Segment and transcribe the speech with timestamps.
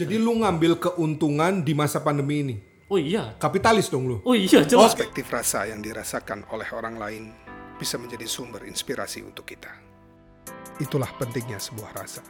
[0.00, 2.56] Jadi lu ngambil keuntungan di masa pandemi ini.
[2.88, 3.36] Oh iya.
[3.36, 4.16] Kapitalis dong lu.
[4.24, 4.96] Oh iya jelas.
[4.96, 7.22] Perspektif rasa yang dirasakan oleh orang lain
[7.76, 9.68] bisa menjadi sumber inspirasi untuk kita.
[10.80, 12.24] Itulah pentingnya sebuah rasa.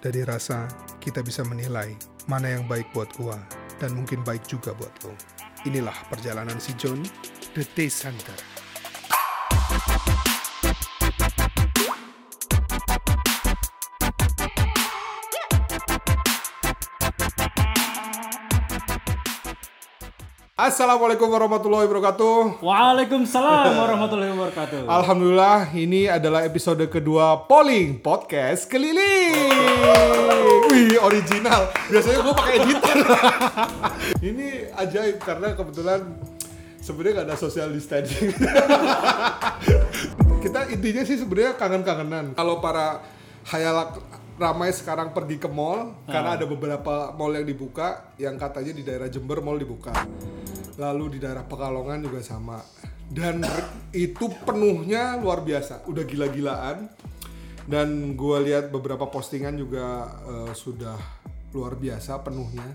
[0.00, 0.64] Dari rasa,
[0.96, 1.92] kita bisa menilai
[2.24, 3.36] mana yang baik buat gua
[3.76, 5.12] dan mungkin baik juga buat lo.
[5.68, 7.04] Inilah perjalanan si John,
[7.52, 8.38] The Taste Hunter.
[20.54, 22.62] Assalamualaikum warahmatullahi wabarakatuh.
[22.62, 24.86] Waalaikumsalam warahmatullahi wabarakatuh.
[24.86, 29.50] Alhamdulillah ini adalah episode kedua polling podcast keliling.
[30.70, 31.74] Wih original.
[31.90, 32.96] Biasanya gue pakai editor.
[34.30, 36.22] ini ajaib karena kebetulan
[36.78, 38.30] sebenarnya gak ada social distancing.
[40.46, 42.38] Kita intinya sih sebenarnya kangen-kangenan.
[42.38, 43.02] Kalau para
[43.50, 43.98] hayalak
[44.34, 49.06] ramai sekarang pergi ke mall karena ada beberapa mall yang dibuka yang katanya di daerah
[49.06, 49.94] Jember mall dibuka.
[50.74, 52.58] Lalu di daerah Pekalongan juga sama.
[53.04, 53.46] Dan
[53.94, 56.90] itu penuhnya luar biasa, udah gila-gilaan.
[57.64, 60.98] Dan gue lihat beberapa postingan juga eh, sudah
[61.54, 62.68] luar biasa penuhnya.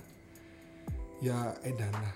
[1.20, 2.16] Ya edan lah.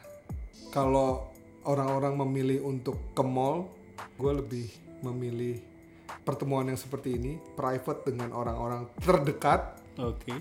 [0.72, 1.36] Kalau
[1.68, 3.68] orang-orang memilih untuk ke mall,
[4.16, 4.68] gue lebih
[5.04, 5.73] memilih
[6.22, 9.82] pertemuan yang seperti ini, private dengan orang-orang terdekat.
[9.98, 10.34] Oke.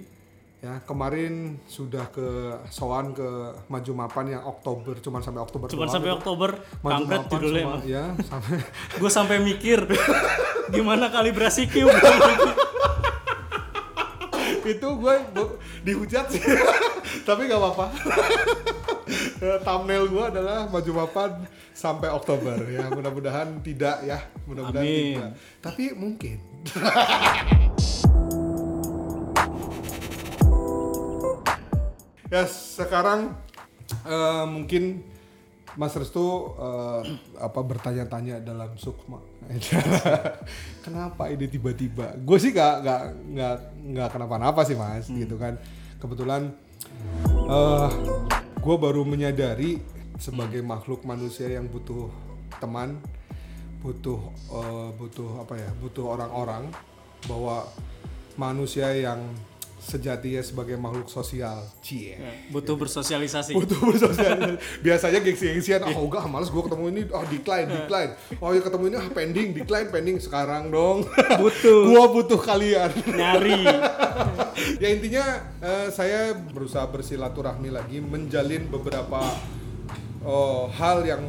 [0.62, 3.26] Ya kemarin sudah ke soan ke
[3.66, 5.66] Maju Mapan yang Oktober, cuman sampai Oktober.
[5.66, 6.18] Cuman sampai gitu.
[6.22, 6.50] Oktober,
[6.86, 7.82] Maju Mapan judulnya cuma-.
[7.82, 8.62] Ya sampai.
[9.02, 9.82] Gue sampai mikir
[10.76, 11.88] gimana kalibrasi Q.
[14.62, 15.14] itu gue
[15.82, 16.42] dihujat sih
[17.26, 17.86] tapi nggak apa-apa
[19.42, 21.30] thumbnail gue adalah maju mapan
[21.74, 22.62] sampai Oktober.
[22.70, 24.22] Ya mudah-mudahan tidak ya.
[24.46, 25.30] Mudah-mudahan tidak.
[25.58, 26.38] Tapi mungkin.
[32.32, 33.36] Ya sekarang
[34.08, 35.04] eh, mungkin
[35.74, 37.00] Mas Restu eh,
[37.42, 39.18] apa bertanya-tanya dalam sukma.
[40.86, 42.14] Kenapa ini tiba-tiba?
[42.22, 43.02] Gue sih gak gak
[43.36, 43.56] nggak
[43.90, 45.58] nggak kenapa-napa sih mas gitu kan.
[45.98, 46.54] Kebetulan
[47.50, 47.90] eh
[48.62, 49.82] gue baru menyadari
[50.22, 52.06] sebagai makhluk manusia yang butuh
[52.62, 53.02] teman
[53.82, 54.22] butuh
[54.54, 56.70] eh, butuh apa ya butuh orang-orang
[57.26, 57.66] bahwa
[58.38, 59.18] manusia yang
[59.82, 62.14] sejatinya sebagai makhluk sosial cie
[62.54, 63.50] Butuh bersosialisasi.
[63.58, 64.78] butuh bersosialisasi.
[64.78, 68.10] Biasanya gengsi-gengsian, oh enggak males gue ketemu ini, oh decline, decline.
[68.38, 70.16] Oh ya ketemu ini, ah pending, decline, pending.
[70.22, 71.02] Sekarang dong.
[71.42, 71.90] Butuh.
[71.90, 72.94] gua butuh kalian.
[73.10, 73.66] Nyari.
[74.82, 75.24] ya intinya
[75.58, 79.34] eh, saya berusaha bersilaturahmi lagi, menjalin beberapa
[80.22, 81.22] oh, hal yang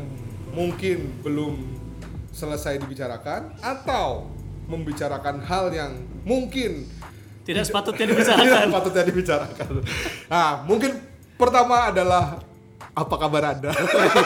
[0.53, 1.57] mungkin belum
[2.29, 4.29] selesai dibicarakan atau
[4.69, 5.91] membicarakan hal yang
[6.23, 6.87] mungkin
[7.43, 8.67] Tidak sepatutnya tidak dibicarakan.
[8.71, 9.67] patutnya dibicarakan.
[10.31, 10.91] Nah, mungkin
[11.35, 12.39] pertama adalah
[12.95, 13.71] apa kabar Anda?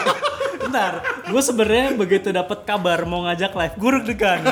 [0.62, 0.92] Bentar,
[1.26, 4.42] gue sebenarnya begitu dapat kabar mau ngajak live, gue deg-degan.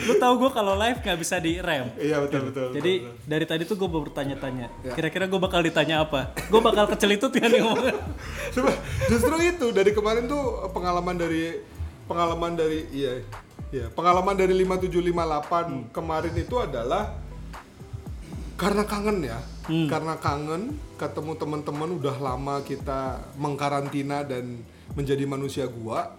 [0.00, 1.92] Lu tahu gue kalau live nggak bisa di rem.
[2.00, 2.68] Iya betul betul.
[2.74, 6.34] Jadi dari tadi tuh gue bertanya-tanya, kira-kira gue bakal ditanya apa?
[6.48, 7.94] Gue bakal kecelitut kan nih ngomongnya.
[9.06, 11.60] Justru itu dari kemarin tuh pengalaman dari
[12.10, 13.22] pengalaman dari iya
[13.70, 17.14] iya pengalaman dari 5758 kemarin itu adalah
[18.60, 19.40] karena kangen ya.
[19.88, 24.60] Karena kangen ketemu teman-teman udah lama kita mengkarantina dan
[24.92, 26.12] menjadi manusia gua.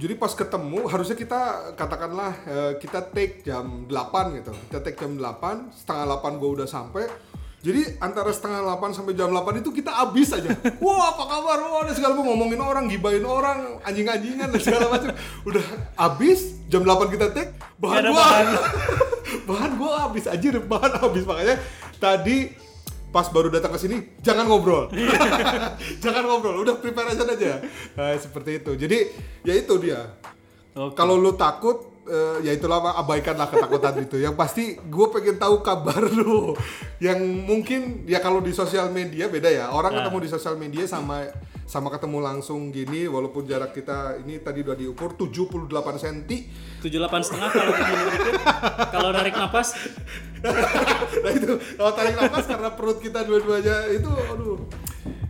[0.00, 1.40] Jadi pas ketemu harusnya kita
[1.78, 4.50] katakanlah eh, kita take jam 8 gitu.
[4.66, 7.06] Kita take jam 8 setengah 8 gua udah sampai
[7.60, 10.48] jadi antara setengah 8 sampai jam 8 itu kita habis aja.
[10.84, 11.56] Wah apa kabar?
[11.60, 12.32] Wah ada segala macam.
[12.32, 15.12] Ngomongin orang gibain orang anjing-anjingan dan segala macam.
[15.44, 18.16] Udah habis jam 8 kita take bahan gua.
[18.16, 18.46] bahan.
[19.48, 21.28] bahan gua habis aja bahan habis.
[21.28, 21.60] Makanya
[22.00, 22.56] tadi
[23.12, 24.88] pas baru datang ke sini jangan ngobrol.
[26.02, 27.60] Jangan ngobrol udah prepare aja.
[27.98, 28.72] Nah, seperti itu.
[28.78, 28.98] Jadi
[29.44, 30.16] ya itu dia.
[30.70, 30.94] Oke.
[30.94, 34.18] kalau lu takut eh, ya itulah abaikanlah ketakutan itu.
[34.18, 36.58] Yang pasti gue pengen tahu kabar lu.
[36.98, 39.70] Yang mungkin ya kalau di sosial media beda ya.
[39.70, 40.02] Orang Nah.
[40.02, 41.30] ketemu di sosial media sama
[41.70, 45.70] sama ketemu langsung gini walaupun jarak kita ini tadi udah diukur 78
[46.02, 46.18] cm
[46.82, 48.34] tujuh delapan setengah kalau dikit.
[48.90, 49.68] Kalau narik napas,
[51.22, 51.54] nah itu.
[51.78, 54.58] Kalau tarik nafas karena perut kita dua-duanya itu aduh.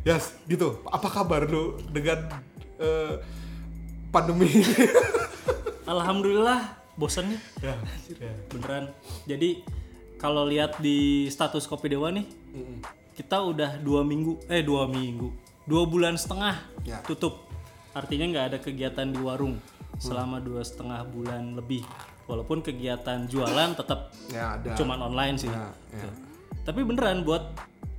[0.01, 0.81] Yes gitu.
[0.89, 2.25] Apa kabar lu dengan
[2.81, 3.21] eh,
[4.09, 4.65] pandemi ini
[5.91, 6.61] alhamdulillah
[6.95, 7.75] bosannya ya,
[8.49, 8.95] beneran.
[9.27, 9.67] Jadi
[10.21, 12.27] kalau lihat di status Kopi Dewa nih,
[13.17, 15.33] kita udah dua minggu, eh dua minggu,
[15.67, 16.55] dua bulan setengah
[16.87, 17.03] Ya.
[17.03, 17.43] tutup.
[17.91, 19.59] Artinya nggak ada kegiatan di warung
[19.99, 21.83] selama dua setengah bulan lebih.
[22.31, 25.51] Walaupun kegiatan jualan tetap ya ada cuman online sih.
[25.51, 26.07] Ya, ya.
[26.63, 27.51] tapi beneran buat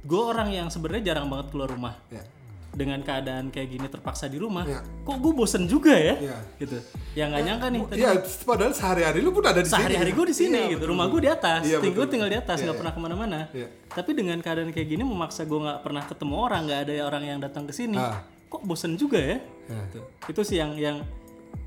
[0.07, 2.23] gue orang yang sebenarnya jarang banget keluar rumah Ya.
[2.71, 4.79] Dengan keadaan kayak gini terpaksa di rumah Ya.
[4.79, 6.37] kok gue bosen juga ya Ya.
[6.57, 6.79] gitu
[7.13, 9.75] yang nggak nyangka nih Iya, padahal sehari-hari lu pun ada di sini.
[9.77, 10.91] sehari-hari gue di sini Iya, gitu betul.
[10.91, 12.07] rumah gue di atas ting- gue betul.
[12.07, 12.79] tinggal di atas Iya, nggak iya.
[12.79, 13.67] pernah ke mana-mana Iya.
[13.87, 17.39] tapi dengan keadaan kayak gini memaksa gue nggak pernah ketemu orang nggak ada orang yang
[17.39, 18.23] datang ke sini Ah.
[18.47, 19.37] kok bosen juga ya
[19.67, 19.79] Ya.
[19.85, 19.99] Gitu.
[20.29, 20.97] itu sih yang yang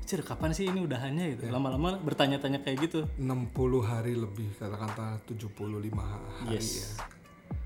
[0.01, 3.49] Cir, kapan sih ini udahannya gitu lama-lama bertanya-tanya kayak gitu 60
[3.81, 5.97] hari lebih kata-kata 75
[6.39, 6.69] hari Yes.
[6.75, 6.89] ya.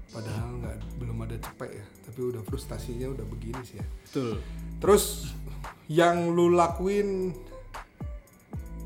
[0.09, 3.85] Padahal nggak belum ada cepet ya, tapi udah frustasinya udah begini sih ya.
[3.85, 4.41] betul
[4.79, 5.03] Terus
[5.87, 7.29] yang lu lakuin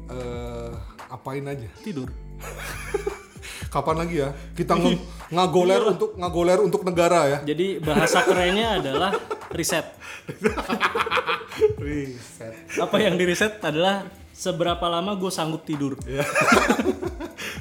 [0.05, 0.71] eh
[1.07, 1.69] apain aja?
[1.79, 2.11] tidur
[3.73, 4.29] Kapan lagi ya?
[4.51, 5.01] Kita nge-
[5.33, 7.39] ngagoler untuk ngagoler untuk negara ya.
[7.43, 9.11] jadi bahasa kerennya adalah
[9.49, 9.87] riset
[11.79, 12.53] Riset.
[12.75, 16.25] apa yang di riset adalah seberapa lama gue sanggup tidur Ya.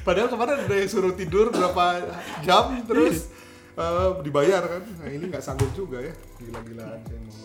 [0.02, 1.84] Padahal kemarin ada yang suruh tidur berapa
[2.42, 3.30] jam terus
[3.78, 4.82] eh, dibayar kan.
[5.00, 6.12] Nah ini nggak sanggup juga ya.
[6.40, 7.40] Gila-gilaan saya mau.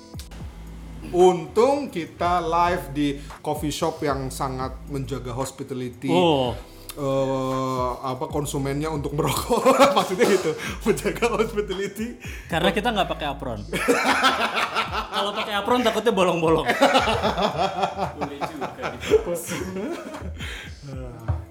[1.07, 3.07] Untung kita live di
[3.39, 6.11] coffee shop yang sangat menjaga hospitality.
[6.11, 6.51] oh
[6.97, 9.61] eh, apa konsumennya untuk merokok
[9.97, 10.51] maksudnya gitu
[10.81, 12.17] menjaga hospitality
[12.49, 13.61] karena kita nggak pakai apron
[15.15, 16.65] kalau pakai apron takutnya bolong-bolong
[18.17, 18.97] Boleh juga.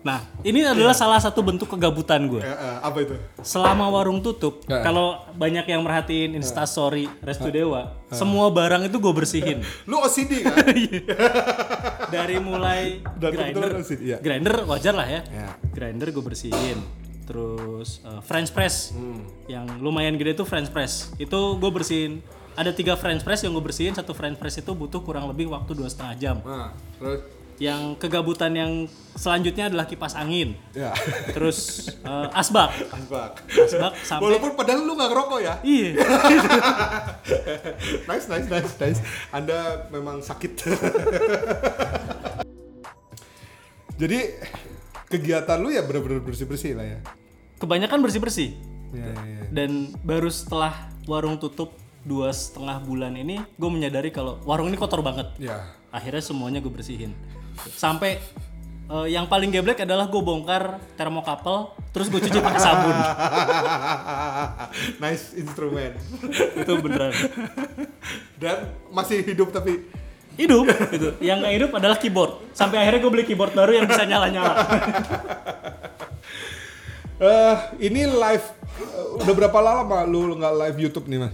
[0.06, 3.18] nah ini adalah salah satu bentuk kegabutan gue Eh, eh, apa itu?
[3.42, 4.78] Selama warung tutup Ya.
[4.80, 9.58] kalau banyak yang merhatiin instastory restu dewa semua barang itu gue bersihin.
[9.90, 10.62] Lu OCD kan?
[12.14, 13.70] Dari mulai Dan grinder.
[13.76, 14.18] OCD, ya.
[14.18, 15.20] grinder wajar lah ya.
[15.26, 15.48] Ya.
[15.68, 16.78] grinder gue bersihin.
[17.26, 18.94] Terus eh, French press.
[18.94, 19.26] Hmm.
[19.46, 21.10] yang lumayan gede tuh French press.
[21.16, 22.22] Itu gue bersihin.
[22.54, 23.90] Ada tiga French press yang gue bersihin.
[23.92, 26.36] Satu French press itu butuh kurang lebih waktu dua setengah jam.
[26.40, 27.26] Nah terus
[27.56, 28.72] yang kegabutan yang
[29.16, 30.54] selanjutnya adalah kipas angin.
[30.76, 30.92] Ya.
[31.32, 32.70] Terus eh, asbak.
[32.92, 33.32] Asbak.
[33.48, 35.54] asbak sampai walaupun padahal lu nggak ngerokok ya?
[35.64, 35.90] Iya.
[38.06, 39.00] Nice nice nice nice.
[39.32, 40.52] Anda memang sakit.
[44.00, 44.18] Jadi
[45.08, 46.98] kegiatan lu ya bener-bener bersih-bersih lah ya?
[47.56, 48.50] Kebanyakan bersih bersih
[48.92, 49.42] ya, ya, ya.
[49.48, 51.72] dan baru setelah warung tutup
[52.04, 55.32] dua setengah bulan ini gue menyadari kalau warung ini kotor banget.
[55.40, 55.72] Ya.
[55.96, 57.16] akhirnya semuanya gue bersihin
[57.76, 58.18] sampai
[58.90, 62.96] eh, yang paling geblek adalah gue bongkar termokapel terus gue cuci pakai sabun.
[65.02, 65.96] Nice instrumen
[66.60, 67.12] itu beneran.
[68.36, 69.88] Dan masih hidup tapi
[70.36, 71.16] hidup gitu.
[71.24, 72.52] Yang nggak hidup adalah keyboard.
[72.52, 74.54] Sampai akhirnya gue beli keyboard baru yang bisa nyala nyala
[77.16, 81.32] eh ini live eh, udah berapa lama lu nggak live YouTube nih mas?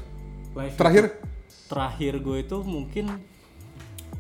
[0.79, 1.19] Terakhir?
[1.67, 3.19] Terakhir gue itu mungkin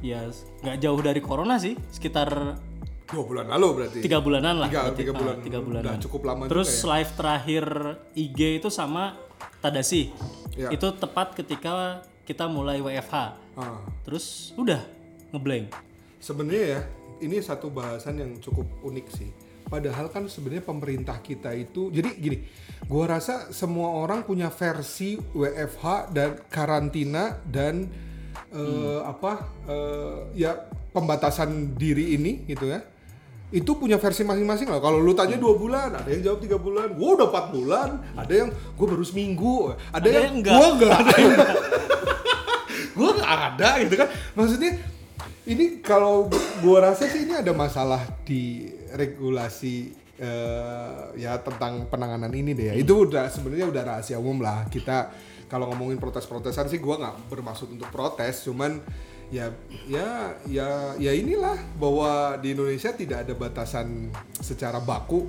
[0.02, 0.26] ya
[0.60, 2.58] nggak jauh dari corona sih sekitar
[3.06, 4.98] dua bulan lalu berarti tiga bulanan lah Tiga- berarti.
[4.98, 5.36] tiga Ah, bulan.
[5.40, 6.88] tiga bulanan Udah cukup lama terus juga ya.
[6.92, 7.64] live terakhir
[8.14, 9.14] IG itu sama
[9.58, 10.02] Tadasi
[10.52, 10.68] Ya.
[10.68, 13.14] itu tepat ketika kita mulai WFH
[13.54, 13.80] Ah.
[14.02, 14.82] terus udah
[15.30, 15.70] ngeblank
[16.18, 16.80] Sebenarnya ya,
[17.20, 19.26] ini satu bahasan yang cukup unik sih.
[19.64, 22.46] Padahal kan sebenarnya pemerintah kita itu, jadi gini,
[22.84, 27.90] gua rasa semua orang punya versi WFH dan karantina dan
[28.52, 29.32] eh, apa
[29.68, 30.56] eh, ya
[30.92, 32.80] pembatasan diri ini gitu ya.
[33.52, 34.80] Itu punya versi masing-masing lah.
[34.80, 36.96] Kalau lu tanya dua bulan, ada yang jawab tiga bulan.
[36.96, 37.88] Gua udah empat bulan.
[38.16, 38.48] Ada yang
[38.80, 39.76] gua baru seminggu.
[39.92, 40.54] Ada, yang, yang enggak.
[40.56, 40.92] gua enggak.
[40.96, 41.32] Ada yang
[42.92, 44.72] gue nggak ada gitu kan maksudnya
[45.42, 46.30] ini kalau
[46.62, 52.74] gua rasa sih ini ada masalah di regulasi eh, ya tentang penanganan ini deh ya.
[52.78, 55.10] itu udah sebenarnya udah rahasia umum lah kita
[55.52, 58.80] kalau ngomongin protes-protesan sih gua nggak bermaksud untuk protes cuman
[59.28, 59.52] ya
[59.84, 64.08] ya ya ya inilah bahwa di Indonesia tidak ada batasan
[64.40, 65.28] secara baku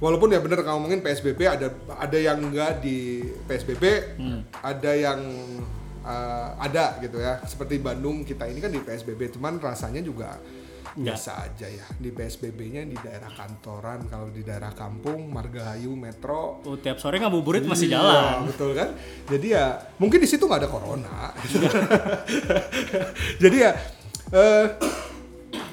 [0.00, 1.68] Walaupun ya bener kalau ngomongin PSBB ada
[2.00, 4.16] ada yang enggak di PSBB,
[4.64, 5.20] ada yang
[6.00, 7.36] uh, ada gitu ya.
[7.44, 10.40] Seperti Bandung kita ini kan di PSBB, cuman rasanya juga
[10.98, 11.86] biasa aja ya.
[11.94, 17.62] Di PSBB-nya di daerah kantoran, kalau di daerah kampung, Margahayu, Metro oh, tiap sore ngabuburit
[17.62, 18.88] masih Iya, jalan betul kan?
[19.30, 21.30] Jadi ya mungkin di situ nggak ada corona.
[23.42, 23.72] Jadi ya
[24.34, 24.66] eh,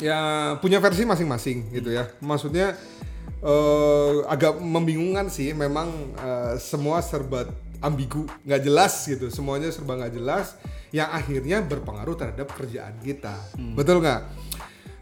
[0.01, 0.19] ya
[0.61, 2.05] punya versi masing-masing gitu ya.
[2.21, 2.77] Maksudnya
[3.41, 5.53] eh, agak membingungkan sih.
[5.53, 7.49] Memang eh, semua serba
[7.81, 9.33] ambigu, nggak jelas gitu.
[9.33, 10.57] Semuanya serba nggak jelas.
[10.93, 13.35] Yang akhirnya berpengaruh terhadap kerjaan kita.
[13.75, 14.46] Betul nggak?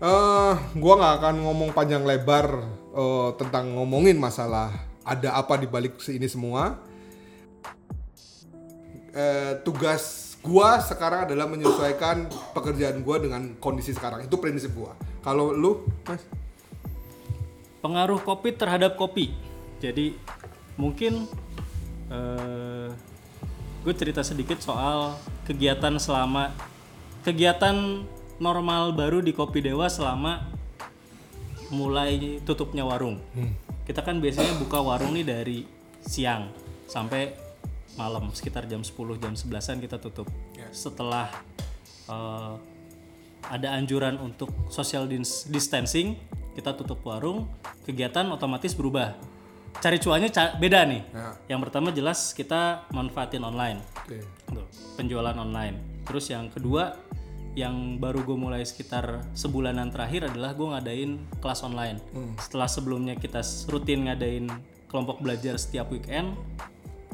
[0.06, 2.62] Eh gua nggak akan ngomong panjang lebar
[2.94, 4.70] eh, tentang ngomongin masalah
[5.02, 6.78] ada apa di balik ini semua.
[9.16, 14.22] Eh, tugas gua sekarang adalah menyesuaikan pekerjaan gua dengan kondisi sekarang.
[14.30, 14.94] Itu prinsip gua.
[15.26, 16.22] Kalau lu, Mas?
[17.86, 19.30] pengaruh kopi terhadap kopi
[19.78, 20.18] jadi
[20.74, 21.30] mungkin
[23.86, 25.14] gue cerita sedikit soal
[25.46, 26.50] kegiatan selama
[27.22, 28.02] kegiatan
[28.38, 30.44] normal baru di Kopi Dewa selama
[31.72, 33.18] mulai tutupnya warung.
[33.86, 35.58] Kita kan biasanya buka warung nih dari
[36.02, 36.50] siang
[36.86, 37.34] sampai
[37.96, 40.28] malam sekitar jam 10 jam 11-an kita tutup.
[40.70, 41.32] Setelah
[42.06, 42.54] eh,
[43.46, 46.18] ada anjuran untuk social dis- distancing,
[46.54, 47.46] kita tutup warung,
[47.86, 49.14] kegiatan otomatis berubah.
[49.76, 51.02] Cari cuannya ca- beda nih.
[51.14, 51.30] Ya.
[51.56, 53.80] Yang pertama jelas kita manfaatin online.
[54.50, 54.66] Tuh,
[54.96, 56.04] penjualan online.
[56.08, 56.96] Terus yang kedua
[57.56, 62.04] yang baru gue mulai sekitar sebulanan terakhir adalah gue ngadain kelas online.
[62.36, 63.40] Setelah sebelumnya kita
[63.72, 64.52] rutin ngadain
[64.92, 66.36] kelompok belajar setiap weekend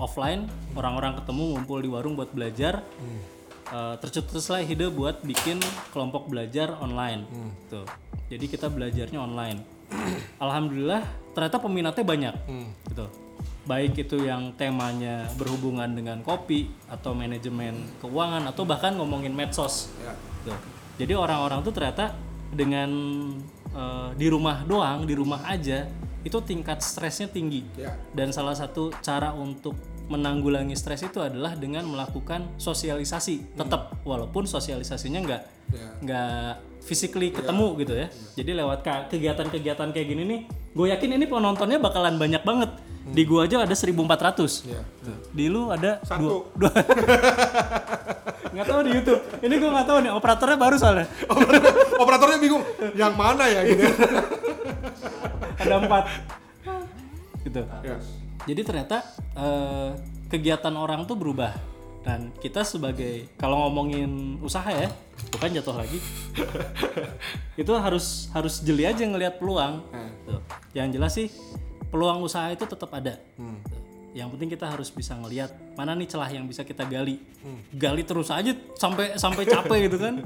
[0.02, 2.82] offline, orang-orang ketemu ngumpul di warung buat belajar.
[3.72, 5.62] Eh, tercetuslah ide buat bikin
[5.94, 7.24] kelompok belajar online.
[7.70, 7.86] Tuh.
[8.28, 9.62] Jadi kita belajarnya online.
[10.44, 11.06] Alhamdulillah
[11.38, 12.36] ternyata peminatnya banyak.
[12.90, 13.06] Gitu
[13.62, 19.94] baik itu yang temanya berhubungan dengan kopi atau manajemen keuangan atau bahkan ngomongin medsos.
[20.02, 20.18] Ya.
[20.46, 20.58] Tuh.
[21.00, 22.14] Jadi orang-orang tuh ternyata
[22.52, 22.90] dengan
[23.72, 25.88] eh, di rumah doang, di rumah aja
[26.22, 27.66] itu tingkat stresnya tinggi.
[27.78, 27.98] Ya.
[28.14, 29.74] Dan salah satu cara untuk
[30.12, 35.88] menanggulangi stres itu adalah dengan melakukan sosialisasi tetap walaupun sosialisasinya nggak Ya.
[36.04, 38.12] nggak physically ketemu gitu ya.
[38.36, 40.40] Jadi lewat kegiatan-kegiatan kayak gini nih,
[40.76, 42.76] gue yakin ini penontonnya bakalan banyak banget.
[43.02, 44.70] Di gua aja ada 1400.
[44.70, 44.82] Ya.
[45.34, 46.54] Di lu ada Satu.
[46.54, 46.70] dua.
[46.70, 46.72] dua.
[48.54, 49.22] nggak tahu di YouTube.
[49.42, 51.08] Ini gua nggak tahu nih operatornya baru soalnya.
[51.98, 53.84] Operatornya bingung, yang mana ya gitu.
[55.62, 56.04] ada empat.
[57.42, 57.62] gitu.
[57.66, 57.98] ya.
[58.46, 58.98] Jadi ternyata
[59.38, 59.90] eh,
[60.30, 61.54] kegiatan orang tuh berubah
[62.02, 64.90] dan kita sebagai kalau ngomongin usaha ya
[65.30, 66.02] bukan jatuh lagi
[67.62, 69.86] itu harus harus jeli aja ngelihat peluang
[70.26, 70.42] Tuh.
[70.74, 71.30] yang jelas sih
[71.92, 73.20] peluang usaha itu tetap ada.
[73.38, 73.80] Tuh.
[74.12, 77.16] yang penting kita harus bisa ngelihat mana nih celah yang bisa kita gali.
[77.72, 80.20] Gali terus aja sampai sampai capek gitu kan.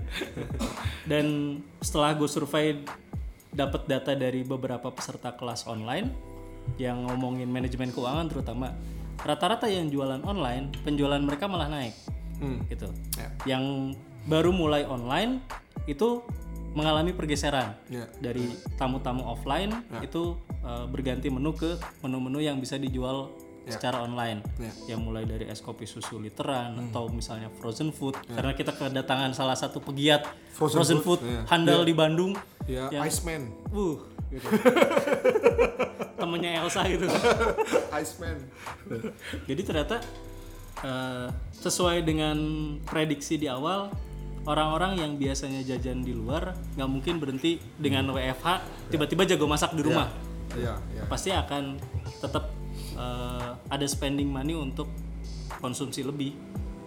[1.12, 2.81] Dan setelah gue survei
[3.53, 6.10] dapat data dari beberapa peserta kelas online
[6.81, 8.74] yang ngomongin manajemen keuangan terutama
[9.22, 11.93] rata-rata yang jualan online penjualan mereka malah naik.
[12.67, 12.89] Gitu.
[13.15, 13.29] Ya.
[13.55, 13.93] yang
[14.25, 15.39] baru mulai online
[15.86, 16.25] itu
[16.75, 18.05] mengalami pergeseran Ya.
[18.20, 23.32] dari tamu-tamu offline itu uh, berganti menu ke menu-menu yang bisa dijual
[23.65, 24.94] secara online Ya.
[24.94, 29.55] yang mulai dari es kopi susu literan atau misalnya frozen food karena kita kedatangan salah
[29.55, 31.41] satu pegiat Frozen frozen, food, food, ya.
[31.48, 33.41] handal di Bandung Ya, Yang- Iceman.
[33.72, 34.46] uh gitu.
[36.17, 37.05] temennya Elsa gitu
[38.01, 38.38] Iceman.
[39.46, 39.98] Jadi ternyata
[40.82, 42.38] eh, sesuai dengan
[42.84, 43.91] prediksi di awal
[44.46, 48.48] orang-orang yang biasanya jajan di luar nggak mungkin berhenti dengan WFH
[48.94, 50.10] tiba-tiba jago masak di rumah.
[50.56, 51.04] Iya, iya.
[51.10, 51.82] Pasti akan
[52.22, 52.54] tetap
[52.96, 54.88] eh, ada spending money untuk
[55.60, 56.34] konsumsi lebih.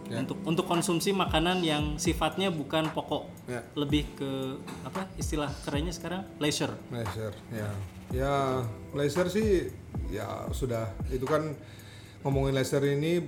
[0.09, 3.29] Untuk untuk konsumsi makanan yang sifatnya bukan pokok.
[3.45, 3.61] Ya.
[3.77, 6.73] Lebih ke apa istilah kerennya sekarang leisure.
[6.88, 7.69] Laser, ya.
[8.09, 8.65] Ya,
[8.97, 9.69] laser sih
[10.09, 11.53] ya sudah itu kan
[12.25, 13.21] ngomongin laser ini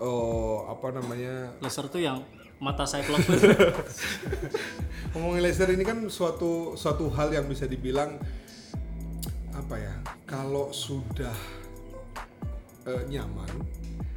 [0.00, 1.60] oh apa namanya?
[1.60, 2.24] Leisure tuh yang
[2.64, 3.28] mata cyclops
[5.12, 8.18] Ngomongin laser ini kan suatu suatu hal yang bisa dibilang
[9.54, 9.94] apa ya?
[10.26, 11.36] Kalau sudah
[12.88, 13.62] eh, nyaman,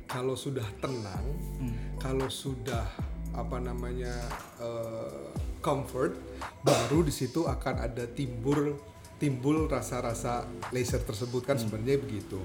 [0.10, 1.22] kalau sudah tenang,
[2.02, 2.90] kalau sudah
[3.38, 4.16] apa namanya
[4.58, 5.30] eh,
[5.62, 6.18] comfort,
[6.66, 8.74] baru di situ akan ada timbul
[9.22, 12.42] timbul rasa-rasa laser tersebut kan sebenarnya begitu.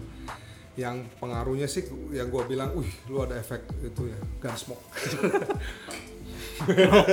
[0.72, 1.84] Yang pengaruhnya sih
[2.16, 4.84] yang gua bilang, "Wih, lu ada efek itu ya, gun smoke."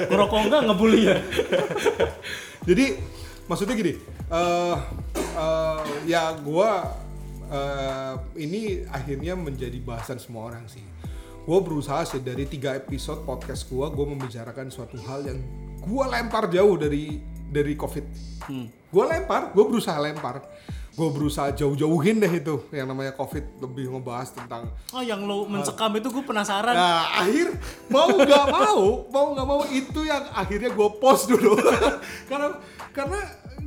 [0.10, 1.18] Ngerokok enggak ngebully ya.
[2.70, 2.96] Jadi
[3.50, 3.94] maksudnya gini,
[4.32, 4.78] eh
[5.16, 6.88] eh, ya gua
[7.50, 10.84] eh, ini akhirnya menjadi bahasan semua orang sih.
[11.50, 15.42] Gue berusaha sih dari tiga episode podcast gua, gue membicarakan suatu hal yang
[15.82, 17.18] gua lempar jauh dari
[17.50, 18.06] dari covid.
[18.90, 20.46] Gue lempar, gue berusaha lempar,
[21.00, 25.96] gue berusaha jauh-jauhin deh itu yang namanya covid lebih ngebahas tentang Oh yang lo mencekam
[25.96, 26.76] itu gue penasaran.
[26.76, 27.56] Nah, akhir
[27.88, 31.56] mau nggak mau, mau nggak mau itu yang akhirnya gue post dulu.
[32.30, 32.60] karena
[32.92, 33.20] karena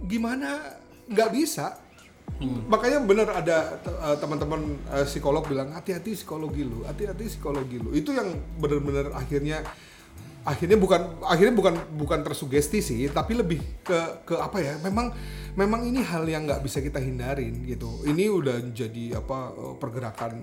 [0.05, 0.77] gimana
[1.09, 1.81] nggak bisa.
[2.43, 7.95] Makanya bener ada uh, teman-teman uh, psikolog bilang hati-hati psikologi lu, hati-hati psikologi lu.
[7.95, 9.62] Itu yang bener-bener akhirnya
[10.42, 14.75] akhirnya bukan akhirnya bukan bukan tersugesti sih, tapi lebih ke ke apa ya?
[14.82, 15.14] Memang
[15.54, 18.02] memang ini hal yang nggak bisa kita hindarin gitu.
[18.06, 20.42] Ini udah jadi apa uh, pergerakan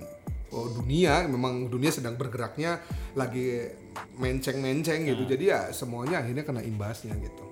[0.53, 2.81] oh, dunia memang dunia sedang bergeraknya
[3.13, 3.69] lagi
[4.17, 7.45] menceng-menceng gitu jadi ya semuanya akhirnya kena imbasnya gitu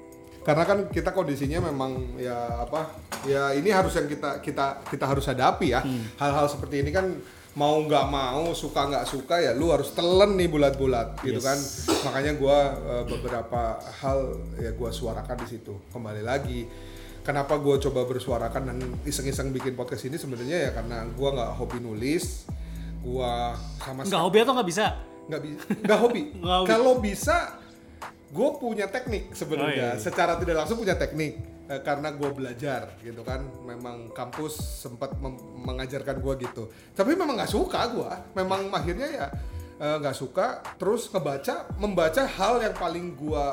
[0.47, 2.95] karena kan kita kondisinya memang ya apa
[3.27, 5.83] ya ini harus yang kita kita kita harus hadapi ya
[6.15, 7.19] hal-hal seperti ini kan
[7.57, 11.43] mau nggak mau suka nggak suka ya lu harus telen nih bulat-bulat gitu Yes.
[11.43, 11.57] kan
[12.05, 13.61] makanya gua eh, beberapa
[13.95, 14.19] hal
[14.55, 16.69] ya gua suarakan di situ kembali lagi
[17.19, 21.77] kenapa gua coba bersuarakan dan iseng-iseng bikin podcast ini sebenarnya ya karena gua nggak hobi
[21.79, 22.45] nulis
[22.99, 24.85] gua sama Nggak hobi atau nggak bisa?
[25.25, 26.69] nggak bisa nggak hobi Nggak hobi.
[26.69, 27.37] kalau bisa
[28.27, 29.99] gue punya teknik sebenarnya Oh, iya, iya.
[29.99, 33.43] secara tidak langsung punya teknik Eh, karena gue belajar gitu kan.
[33.67, 34.55] Memang kampus
[34.87, 35.19] sempat
[35.67, 36.71] mengajarkan gue gitu.
[36.95, 39.27] Tapi memang nggak suka gue memang akhirnya ya
[39.75, 40.63] eh, nggak suka.
[40.79, 43.45] Terus ngebaca membaca hal yang paling gue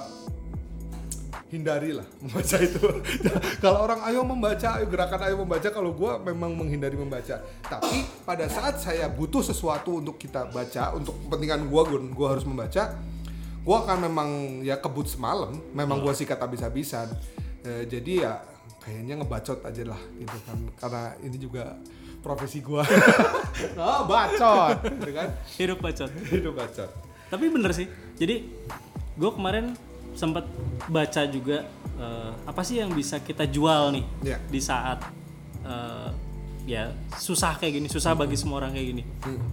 [1.51, 2.87] hindari lah membaca itu.
[3.63, 7.43] Kalau orang ayo membaca ayo gerakan ayo membaca kalau gue memang menghindari membaca.
[7.67, 11.83] Tapi pada saat saya butuh sesuatu untuk kita baca untuk kepentingan gue
[12.15, 12.95] gue harus membaca
[13.65, 14.31] gue akan memang
[14.63, 15.51] ya kebut semalam.
[15.75, 17.11] Memang gue sikat habis-habisan
[17.65, 18.33] Eh, jadi ya
[18.79, 21.65] kayaknya ngebacot aja lah gitu kan karena ini juga
[22.21, 22.85] profesi gue
[23.81, 26.11] oh bacot gitu kan Hidup bacot.
[26.29, 26.91] itu bacot
[27.25, 27.89] Tapi bener sih.
[28.15, 28.45] Jadi
[29.15, 29.73] gue kemarin
[30.13, 30.45] sempat
[30.87, 31.65] baca juga
[31.97, 34.37] eh, apa sih yang bisa kita jual nih Iya.
[34.45, 35.01] di saat
[35.65, 36.09] eh,
[36.65, 39.03] ya susah kayak gini, susah bagi semua orang kayak gini.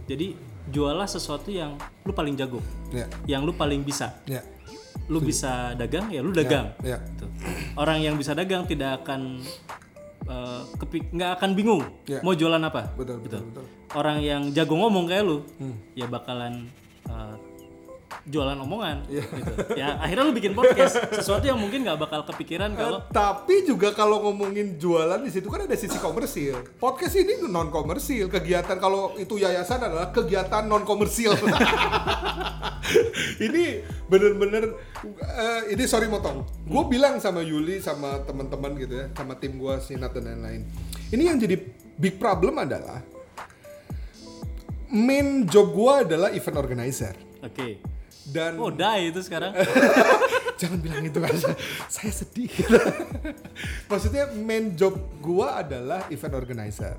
[0.05, 0.35] Jadi
[0.67, 4.15] jualah sesuatu yang lu paling jago, ya yang lu paling bisa.
[4.23, 4.39] ya
[5.07, 6.71] Lu bisa dagang ya lu dagang.
[6.81, 7.25] ya Gitu.
[7.73, 9.41] Orang yang bisa dagang tidak akan
[10.77, 12.19] kepi- nggak akan bingung Ya.
[12.21, 12.93] mau jualan apa.
[12.95, 15.43] betul betul betul Orang yang jago ngomong kayak lu,
[15.91, 16.71] ya bakalan
[17.03, 17.35] eh,
[18.29, 19.09] jualan omongan.
[19.09, 19.25] Iya.
[19.25, 19.53] Gitu.
[19.73, 23.89] Ya akhirnya lu bikin podcast, sesuatu yang mungkin nggak bakal kepikiran kalau Eh, tapi juga
[23.97, 26.77] kalau ngomongin jualan di situ kan ada sisi komersil.
[26.77, 28.29] Podcast ini non komersil.
[28.29, 31.33] Kegiatan kalau itu yayasan adalah kegiatan non komersil.
[33.45, 34.77] ini bener-bener
[35.21, 36.45] eh, ini sorry motong.
[36.69, 40.61] Gue bilang sama Yuli sama teman-teman gitu ya, sama tim gue Sinat dan lain-lain.
[41.09, 41.57] Ini yang jadi
[41.97, 43.01] big problem adalah
[44.91, 47.81] main job gue adalah event organizer Oke.
[48.29, 49.55] Dan Oh, die itu sekarang.
[50.61, 51.33] jangan bilang itu kan
[51.89, 52.53] saya sedih
[53.89, 56.93] maksudnya main job gua adalah event organizer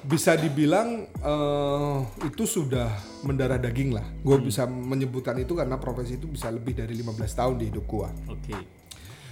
[0.00, 2.88] bisa dibilang eh, itu sudah
[3.24, 7.54] mendarah daging lah gue bisa menyebutkan itu karena profesi itu bisa lebih dari 15 tahun
[7.60, 8.52] di hidup gua Oke.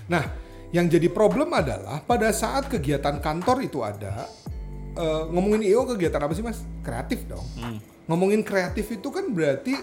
[0.09, 0.25] Nah,
[0.73, 4.25] yang jadi problem adalah pada saat kegiatan kantor itu ada,
[4.97, 6.65] eh, ngomongin IO kegiatan apa sih mas?
[6.81, 7.45] Kreatif dong.
[8.09, 9.77] Ngomongin kreatif itu kan berarti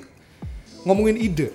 [0.85, 1.49] ngomongin ide.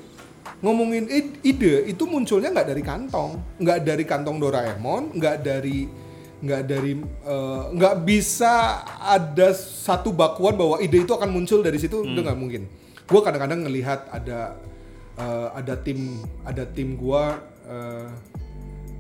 [0.61, 5.89] Ngomongin id- ide itu munculnya nggak dari kantong, nggak dari kantong Doraemon, nggak dari
[6.41, 12.05] nggak dari eh, nggak bisa ada satu bakuan bahwa ide itu akan muncul dari situ.
[12.05, 12.69] Itu nggak mungkin.
[13.09, 14.59] Gue kadang-kadang ngelihat ada
[15.17, 18.09] eh, ada tim ada tim gua eh,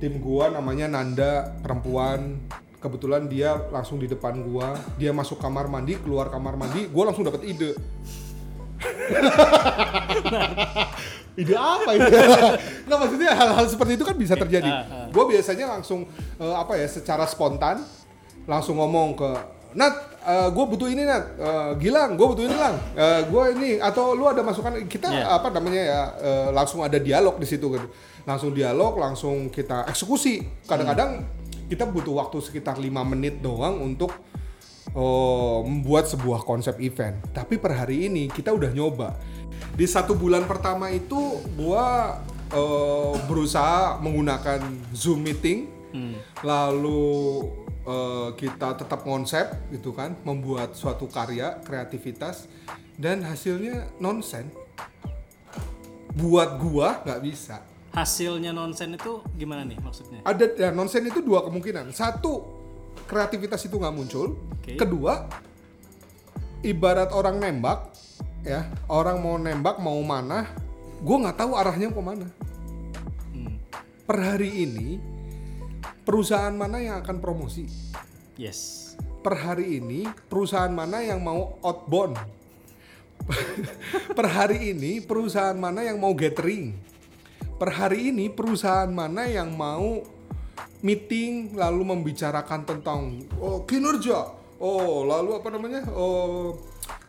[0.01, 2.41] tim gua namanya Nanda perempuan.
[2.81, 4.73] Kebetulan dia langsung di depan gua.
[4.97, 7.77] Dia masuk kamar mandi keluar kamar mandi gua langsung dapat ide
[11.41, 12.11] ide apa itu
[12.87, 14.71] nggak maksudnya hal-hal seperti itu kan bisa terjadi.
[14.71, 15.07] Ah, ah.
[15.09, 16.05] gue biasanya langsung
[16.37, 17.81] eh, apa ya secara spontan
[18.45, 19.31] langsung ngomong ke
[19.71, 19.95] Nat,
[20.51, 22.75] gue butuh ini Nat, Eh, Gilang, gue butuh ini Lang,
[23.31, 24.75] gue ini atau lu ada masukan?
[24.91, 25.31] Kita Iya.
[25.31, 27.87] apa namanya ya eh, langsung ada dialog di situ kan,
[28.27, 30.43] langsung dialog, langsung kita eksekusi.
[30.67, 31.23] Kadang-kadang
[31.71, 34.11] kita butuh waktu sekitar lima menit doang untuk
[34.95, 37.19] oh, membuat sebuah konsep event.
[37.31, 39.15] Tapi per hari ini kita udah nyoba.
[39.77, 42.19] Di satu bulan pertama itu gua
[42.51, 45.71] eh, berusaha menggunakan Zoom meeting,
[46.43, 47.47] lalu
[47.87, 52.51] eh, kita tetap konsep gitu kan, membuat suatu karya, kreativitas,
[52.99, 54.51] dan hasilnya nonsen.
[56.11, 57.63] Buat gua nggak bisa.
[57.91, 60.23] Hasilnya nonsen itu gimana nih maksudnya?
[60.23, 61.91] Ada ya nonsen itu dua kemungkinan.
[61.91, 62.60] Satu,
[63.11, 64.39] kreativitas itu nggak muncul.
[64.55, 64.79] Oke.
[64.79, 65.27] Kedua,
[66.63, 67.91] ibarat orang nembak,
[68.47, 70.47] ya orang mau nembak mau mana,
[71.03, 72.31] gue nggak tahu arahnya ke mana.
[73.35, 73.59] Hmm.
[74.07, 75.03] Per hari ini,
[76.07, 77.67] perusahaan mana yang akan promosi?
[78.39, 78.95] Yes.
[79.27, 82.17] Per hari ini, perusahaan mana yang mau outbound?
[84.17, 86.73] per hari ini, perusahaan mana yang mau gathering?
[87.61, 90.01] Per hari ini, perusahaan mana yang mau
[90.81, 94.37] meeting lalu membicarakan tentang oh, kinerja?
[94.61, 95.83] Oh, lalu apa namanya?
[95.93, 96.57] Oh,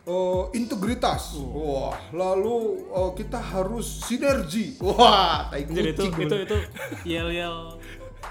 [0.08, 1.36] oh, integritas.
[1.36, 4.80] Wah, lalu oh, kita harus sinergi.
[4.80, 6.28] Wah, tai Jadi itu kucing.
[6.28, 6.58] itu itu
[7.04, 7.76] yel-yel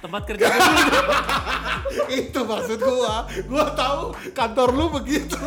[0.02, 0.50] tempat kerja
[2.26, 5.38] itu maksud gua gua tahu kantor lu begitu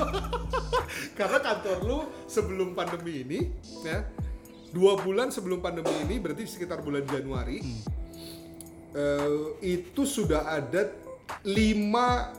[1.18, 1.98] karena kantor lu
[2.30, 3.38] sebelum pandemi ini
[3.82, 4.06] ya
[4.70, 7.58] dua bulan sebelum pandemi ini berarti sekitar bulan Januari
[8.94, 10.88] eh, itu sudah ada
[11.44, 12.32] lima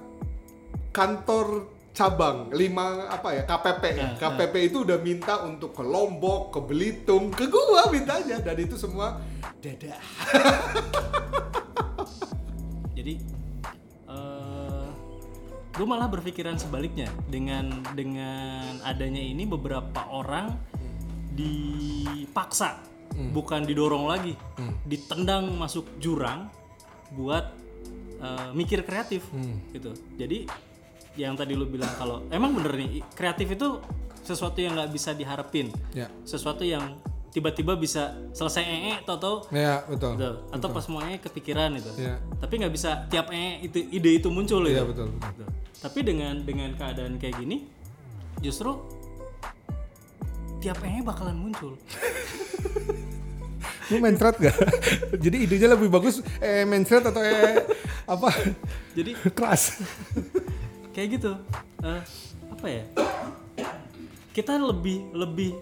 [0.96, 4.08] kantor cabang, lima apa ya KPP ya.
[4.20, 8.44] KPP itu udah minta untuk ke Lombok, ke Belitung, ke gua mintanya.
[8.44, 9.24] Dan itu semua
[9.63, 9.96] dadah.
[12.98, 13.13] jadi
[14.12, 14.88] eh
[15.76, 17.08] gue malah berpikiran sebaliknya.
[17.32, 20.52] Dengan dengan adanya ini beberapa orang
[21.36, 22.94] dipaksa
[23.32, 24.34] bukan didorong lagi
[24.84, 26.51] ditendang masuk jurang
[27.12, 27.51] buat
[28.17, 29.23] eh, mikir kreatif
[29.71, 30.45] gitu jadi
[31.15, 33.80] yang tadi lu bilang kalau emang bener nih kreatif itu
[34.19, 36.12] sesuatu yang nggak bisa diharapin Ya.
[36.23, 36.99] sesuatu yang
[37.30, 40.15] tiba-tiba bisa selesai ee atau Ya, betul.
[40.15, 40.36] Betul.
[40.51, 41.91] Atau pas mau ee kepikiran itu.
[41.99, 42.15] Iya.
[42.39, 44.88] Tapi nggak bisa tiap ee itu ide itu muncul gitu.
[44.88, 45.19] betul, betul.
[45.19, 45.47] Betul.
[45.84, 47.67] Tapi dengan dengan keadaan kayak gini,
[48.39, 48.80] justru
[50.58, 51.75] tiap ee bakalan muncul.
[53.93, 54.56] Lu mencret gak?
[55.24, 57.65] Jadi idenya lebih bagus eh mencret atau eh
[58.10, 58.30] apa?
[58.98, 59.82] Jadi Keras.
[60.95, 61.32] kayak gitu.
[61.84, 62.02] Eh,
[62.50, 62.84] apa ya?
[64.32, 65.56] Kita lebih lebih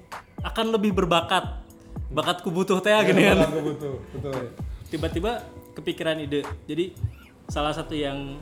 [0.45, 1.65] akan lebih berbakat.
[2.13, 3.49] Bakatku butuh teh gini kan.
[3.49, 4.53] betul, betul.
[4.93, 5.41] tiba-tiba
[5.73, 6.93] kepikiran ide jadi
[7.49, 8.37] salah satu yang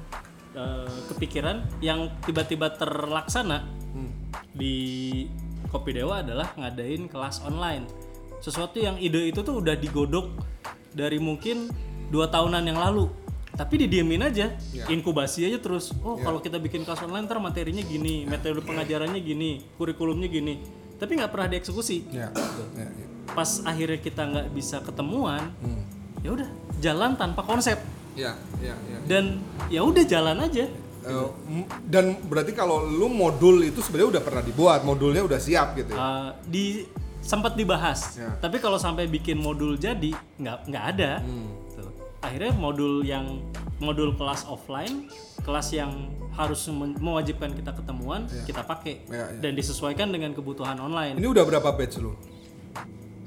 [0.52, 3.64] eh, kepikiran yang tiba-tiba terlaksana
[4.52, 4.76] di
[5.72, 7.88] Kopi Dewa adalah ngadain kelas online
[8.42, 10.34] sesuatu yang ide itu tuh udah digodok
[10.92, 11.70] dari mungkin
[12.10, 13.08] dua tahunan yang lalu.
[13.52, 14.58] Tapi didiemin aja
[14.90, 15.94] inkubasi aja terus.
[16.02, 20.60] Oh kalau kita bikin kelas online ntar materinya gini metode pengajarannya gini kurikulumnya gini.
[20.98, 22.10] Tapi nggak pernah dieksekusi.
[22.10, 22.34] Ya.
[22.34, 23.08] ya, ya.
[23.32, 25.54] pas akhirnya kita nggak bisa ketemuan
[26.26, 26.50] ya udah
[26.82, 27.78] jalan tanpa konsep.
[28.12, 28.98] Ya, ya, ya.
[29.08, 29.40] dan
[29.72, 30.68] ya udah jalan aja.
[31.48, 35.96] M- dan berarti kalau lu modul itu sebenarnya udah pernah dibuat, modulnya udah siap gitu
[35.96, 35.98] ya.
[35.98, 36.86] Uh, di
[37.32, 38.36] sempat dibahas Ya.
[38.38, 41.12] tapi kalau sampai bikin modul jadi nggak nggak ada
[41.72, 41.88] Tuh.
[42.20, 43.40] akhirnya modul yang
[43.80, 45.08] modul kelas offline
[45.42, 45.92] kelas yang
[46.32, 46.68] harus
[46.98, 49.40] mewajibkan kita ketemuan kita pakai Ya, ya.
[49.40, 52.14] dan disesuaikan dengan kebutuhan online Ini udah berapa batch lu?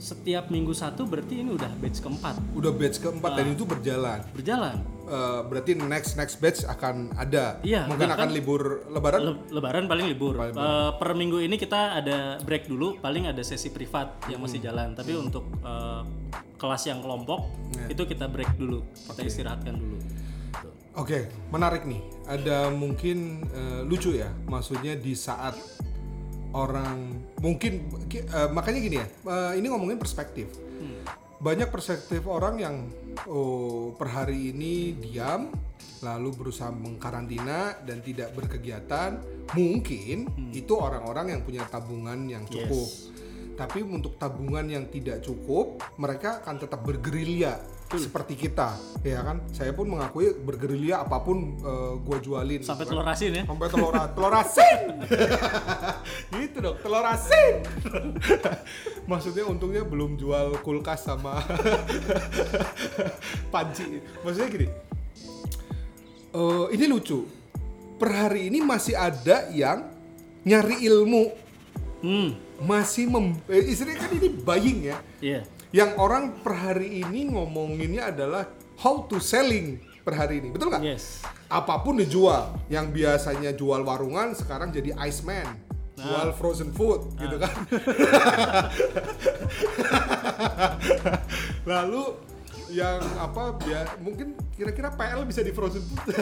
[0.04, 4.20] Setiap minggu satu berarti ini udah batch keempat Udah batch keempat dan itu berjalan.
[4.30, 7.60] berjalan Eh, berarti next next batch akan ada.
[7.60, 9.20] Iya, Mungkin akan libur lebaran.
[9.20, 10.32] Le- lebaran paling libur.
[10.32, 14.64] Paling Eh, per minggu ini kita ada break dulu, paling ada sesi privat yang masih
[14.64, 14.68] Hmm.
[14.72, 14.88] jalan.
[14.96, 16.02] Tapi untuk eh,
[16.56, 17.92] kelas yang kelompok Iya.
[17.92, 18.80] itu kita break dulu,
[19.12, 20.00] kita istirahatkan dulu.
[20.56, 20.72] Tuh.
[20.96, 22.00] Oke, menarik nih.
[22.24, 25.52] Ada mungkin eh, lucu ya, maksudnya di saat
[26.50, 27.72] orang mungkin
[28.06, 29.06] ki- eh, makanya gini ya.
[29.06, 30.48] eh, ini ngomongin perspektif.
[31.34, 32.76] Banyak perspektif orang yang
[33.26, 35.52] oh per hari ini diam,
[36.00, 39.20] lalu berusaha mengkarantina dan tidak berkegiatan.
[39.52, 42.88] Mungkin itu orang-orang yang punya tabungan yang cukup.
[43.54, 47.54] Tapi untuk tabungan yang tidak cukup, mereka akan tetap bergerilya
[47.98, 49.42] seperti kita, ya kan?
[49.50, 52.60] Saya pun mengakui bergerilya apa pun eh, gua jualin.
[52.62, 53.04] Sampai gitu kan.
[53.04, 53.44] telur asin ya.
[53.46, 54.78] Sampai telur telur asin.
[56.38, 57.54] gitu dong, telur asin.
[59.10, 61.40] Maksudnya untungnya belum jual kulkas sama
[63.54, 64.00] panci.
[64.22, 64.68] Maksudnya gini.
[66.34, 67.24] eh, ini lucu.
[67.94, 69.86] Per hari ini masih ada yang
[70.42, 71.44] nyari ilmu
[72.04, 75.40] Hmm, masih mem eh, istilahnya kan ini buying ya iya.
[75.74, 78.46] Yang orang per hari ini ngomonginnya adalah
[78.78, 80.54] how to selling per hari ini.
[80.54, 80.86] Betul nggak?
[80.86, 81.26] Yes.
[81.50, 82.54] apa pun dijual.
[82.70, 85.58] Yang biasanya jual warungan sekarang jadi iceman
[85.98, 87.50] jual frozen food gitu kan?
[91.70, 92.22] Lalu
[92.70, 96.06] yang apa biar mungkin kira-kira PL bisa di frozen food?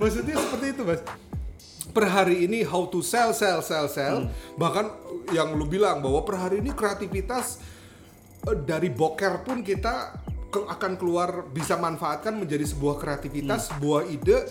[0.00, 1.00] Maksudnya seperti itu mas
[1.92, 4.26] per hari ini how to sell sell sell sell.
[4.56, 4.86] Bahkan
[5.36, 7.60] yang lu bilang bahwa per hari ini kreativitas
[8.48, 10.16] eh, dari boker pun kita
[10.52, 14.44] ke- akan keluar bisa manfaatkan menjadi sebuah kreativitas sebuah ide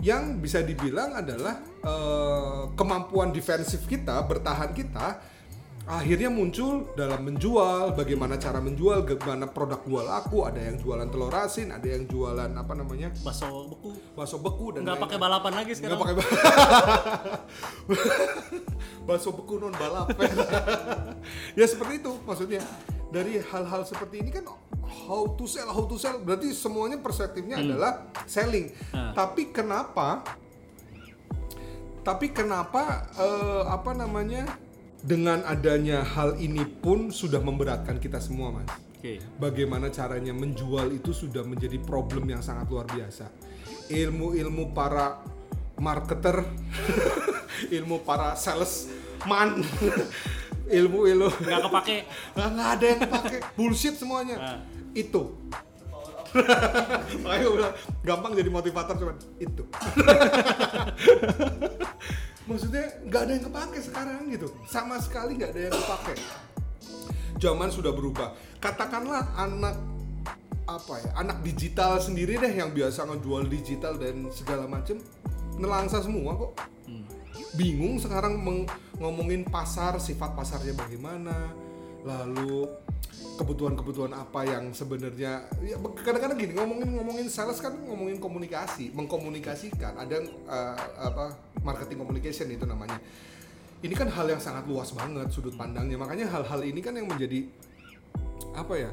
[0.00, 5.18] yang bisa dibilang adalah eh, kemampuan defensif kita bertahan kita
[5.90, 11.34] akhirnya muncul dalam menjual bagaimana cara menjual bagaimana produk gua laku ada yang jualan telur
[11.34, 13.90] asin ada yang jualan apa namanya Bakso beku.
[14.14, 15.98] bakso beku dan Nggak pakai balapan lagi Nggak sekarang.
[15.98, 16.30] pakai ba-
[19.06, 20.14] bakso beku non balap.
[21.58, 22.62] ya seperti itu maksudnya.
[23.10, 24.46] Dari hal-hal seperti ini kan
[25.02, 28.70] how to sell, how to sell berarti semuanya perspektifnya adalah selling.
[28.94, 29.10] Nah.
[29.12, 30.22] Tapi kenapa?
[32.00, 34.46] Tapi kenapa eh, apa namanya?
[35.00, 38.68] Dengan adanya hal ini pun sudah memberatkan kita semua, Mas
[39.00, 39.16] Oke.
[39.40, 43.32] bagaimana caranya menjual itu sudah menjadi problem yang sangat luar biasa.
[43.88, 45.24] Ilmu-ilmu para
[45.80, 46.44] marketer,
[47.80, 49.64] ilmu para salesman,
[50.78, 51.96] ilmu-ilmu Nggak kepake.
[52.36, 54.36] nggak ada yang pakai bullshit semuanya.
[54.36, 54.58] Nah.
[54.92, 55.38] Itu
[57.26, 57.74] Makanya gue bilang
[58.06, 59.66] gampang jadi motivator cuman itu.
[62.48, 66.14] Maksudnya nggak ada yang kepake sekarang gitu, sama sekali nggak ada yang kepake.
[67.40, 68.36] Zaman sudah berubah.
[68.60, 69.76] Katakanlah anak
[70.68, 75.00] apa ya, anak digital sendiri deh yang biasa ngejual digital dan segala macem
[75.58, 76.52] nelangsa semua kok.
[77.58, 78.70] Bingung sekarang meng-
[79.02, 81.50] ngomongin pasar, sifat pasarnya bagaimana,
[82.06, 82.68] lalu
[83.40, 90.20] kebutuhan-kebutuhan apa yang sebenarnya ya kadang-kadang gini ngomongin ngomongin sales kan ngomongin komunikasi mengkomunikasikan ada
[90.28, 92.98] eh, apa marketing communication itu namanya
[93.80, 97.48] ini kan hal yang sangat luas banget sudut pandangnya makanya hal-hal ini kan yang menjadi
[98.52, 98.90] apa ya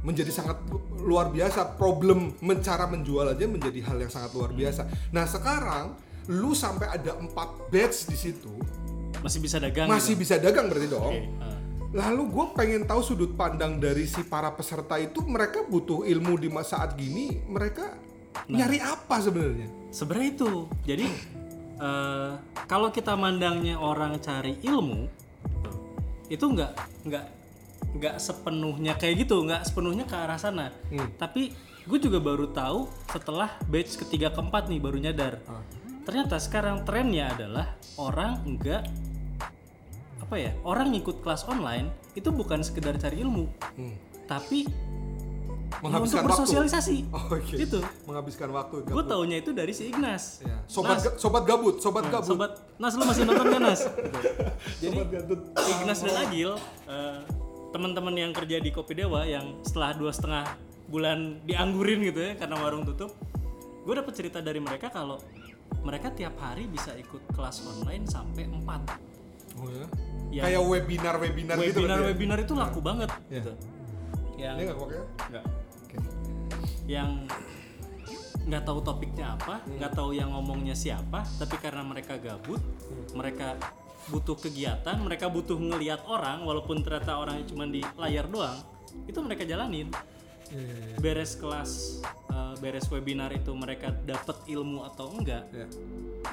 [0.00, 2.32] menjadi sangat lu- luar biasa problem
[2.64, 5.96] cara menjual aja menjadi hal yang sangat luar biasa nah sekarang
[6.32, 8.52] lu sampai ada empat batch di situ
[9.20, 10.22] Masih bisa dagang masih gitu.
[10.24, 11.56] bisa dagang berarti dong Oke, ah.
[11.90, 16.46] Lalu gue pengen tahu sudut pandang dari si para peserta itu mereka butuh ilmu di
[16.46, 17.98] masa saat gini mereka
[18.46, 19.66] nyari apa sebenarnya?
[19.90, 20.50] Sebenarnya itu.
[20.86, 21.06] Jadi
[21.80, 22.30] eh,
[22.68, 25.08] kalau kita mandangnya orang cari ilmu
[26.30, 26.72] itu nggak
[27.08, 27.26] nggak
[27.90, 30.70] nggak sepenuhnya kayak gitu, nggak sepenuhnya ke arah sana.
[30.92, 31.10] Hmm.
[31.18, 31.50] Tapi
[31.88, 35.42] gue juga baru tahu setelah batch ketiga keempat nih baru nyadar.
[35.50, 35.64] Ah.
[36.06, 38.82] Ternyata sekarang trennya adalah orang nggak
[40.22, 43.98] apa ya orang ngikut kelas online itu bukan sekedar cari ilmu, Hmm.
[44.30, 44.68] tapi
[45.78, 46.42] Menghabiskan untuk waktu.
[46.42, 46.96] bersosialisasi.
[47.14, 47.54] Oh, oke.
[47.54, 47.78] Itu.
[48.04, 48.76] Menghabiskan waktu.
[48.84, 50.42] Gue taunya itu dari si Ignas.
[50.42, 50.58] Ya.
[50.66, 52.28] Sobat Nas, ga- sobat gabut, sobat Nah, gabut.
[52.28, 53.80] sobat Nas lu masih nonton kan Nas?
[54.82, 54.96] Jadi.
[55.72, 56.50] Ignas dan Agil
[56.84, 57.18] eh,
[57.70, 60.44] teman-teman yang kerja di Kopi Dewa yang setelah dua setengah
[60.86, 63.14] bulan dianggurin gitu ya karena warung tutup,
[63.80, 65.22] gue dapet cerita dari mereka kalau
[65.80, 68.58] mereka tiap hari bisa ikut kelas online sampai 4
[69.56, 69.86] Oh ya.
[70.32, 72.06] Yang- Kayak webinar-webinar gitu webinar ya?
[72.06, 73.38] webinar itu laku banget Ya.
[73.38, 73.52] gitu.
[74.34, 74.98] Yang Ini nggak pakai?
[75.28, 75.59] nggak Oke.
[76.90, 77.30] Yang
[78.50, 82.58] nggak tahu topiknya apa, nggak tahu yang ngomongnya siapa, tapi karena mereka gabut,
[83.14, 83.54] mereka
[84.10, 88.58] butuh kegiatan, mereka butuh ngelihat orang, walaupun ternyata orangnya cuma di layar doang,
[89.06, 89.86] itu mereka jalanin.
[90.50, 90.96] Iya, iya, iya.
[90.98, 95.66] Beres kelas, eh, beres webinar itu mereka dapat ilmu atau enggak, Ya.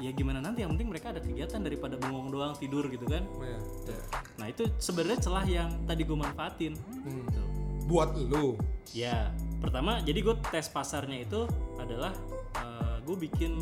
[0.01, 3.21] ya gimana nanti yang penting mereka ada kegiatan daripada bengong doang tidur gitu kan.
[3.37, 3.61] Oh, ya.
[3.85, 3.99] Ya.
[4.41, 6.73] Nah itu sebenarnya celah yang tadi gue manfaatin.
[7.05, 7.41] Gitu.
[7.85, 8.57] Buat lu.
[8.95, 11.49] Ya, pertama jadi gue tes pasarnya itu
[11.81, 12.13] adalah
[13.07, 13.55] gue bikin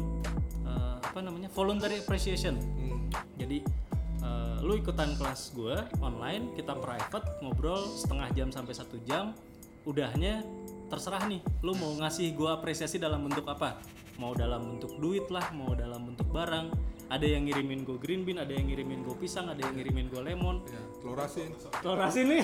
[0.66, 2.58] eh, apa namanya voluntary appreciation.
[2.58, 3.06] Hmm.
[3.38, 3.62] Jadi
[4.26, 9.38] eh, lu ikutan kelas gue online, kita private ngobrol setengah jam sampai satu jam.
[9.86, 10.42] Udahnya
[10.90, 13.78] terserah nih, lu mau ngasih gue apresiasi dalam bentuk apa?
[14.18, 16.95] Mau dalam bentuk duit lah, mau dalam bentuk barang.
[17.06, 20.22] Ada yang ngirimin gue green bean, ada yang ngirimin gue pisang, ada yang ngirimin gue
[20.22, 21.54] lemon Ya, telur asin.
[21.80, 22.42] telur asin nih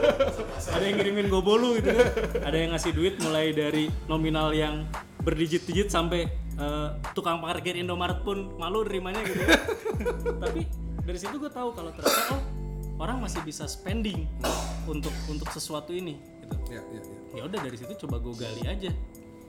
[0.74, 2.08] ada yang ngirimin gue bolu gitu kan
[2.42, 4.82] ada yang ngasih duit mulai dari nominal yang
[5.22, 6.26] berdijit-dijit sampai
[6.58, 9.60] eh, tukang parkir Indomaret pun malu nerimanya gitu kan.
[10.42, 10.66] tapi
[11.06, 12.42] dari situ gue tahu kalau ternyata oh
[12.98, 14.26] orang masih bisa spending
[14.86, 17.18] untuk untuk sesuatu ini gitu Ya, ya, ya.
[17.40, 18.90] ya udah dari situ coba gue gali aja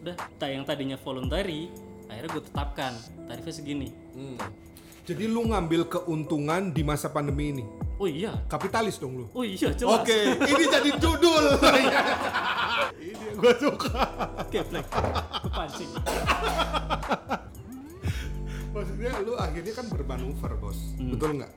[0.06, 1.74] udah yang tadinya voluntary
[2.06, 2.92] akhirnya gue tetapkan
[3.26, 4.40] tarifnya segini Hmm.
[5.06, 7.62] Jadi lu ngambil keuntungan di masa pandemi ini.
[8.02, 9.26] oh iya Kapitalis dong lu.
[9.32, 11.46] oh iya jelas Oke, ini jadi judul.
[13.06, 14.02] ini yang gue suka.
[14.50, 14.86] Geblek.
[15.46, 15.92] kepancing
[18.74, 20.80] Maksudnya lu akhirnya kan bermanuver, Bos.
[20.98, 21.52] Betul nggak?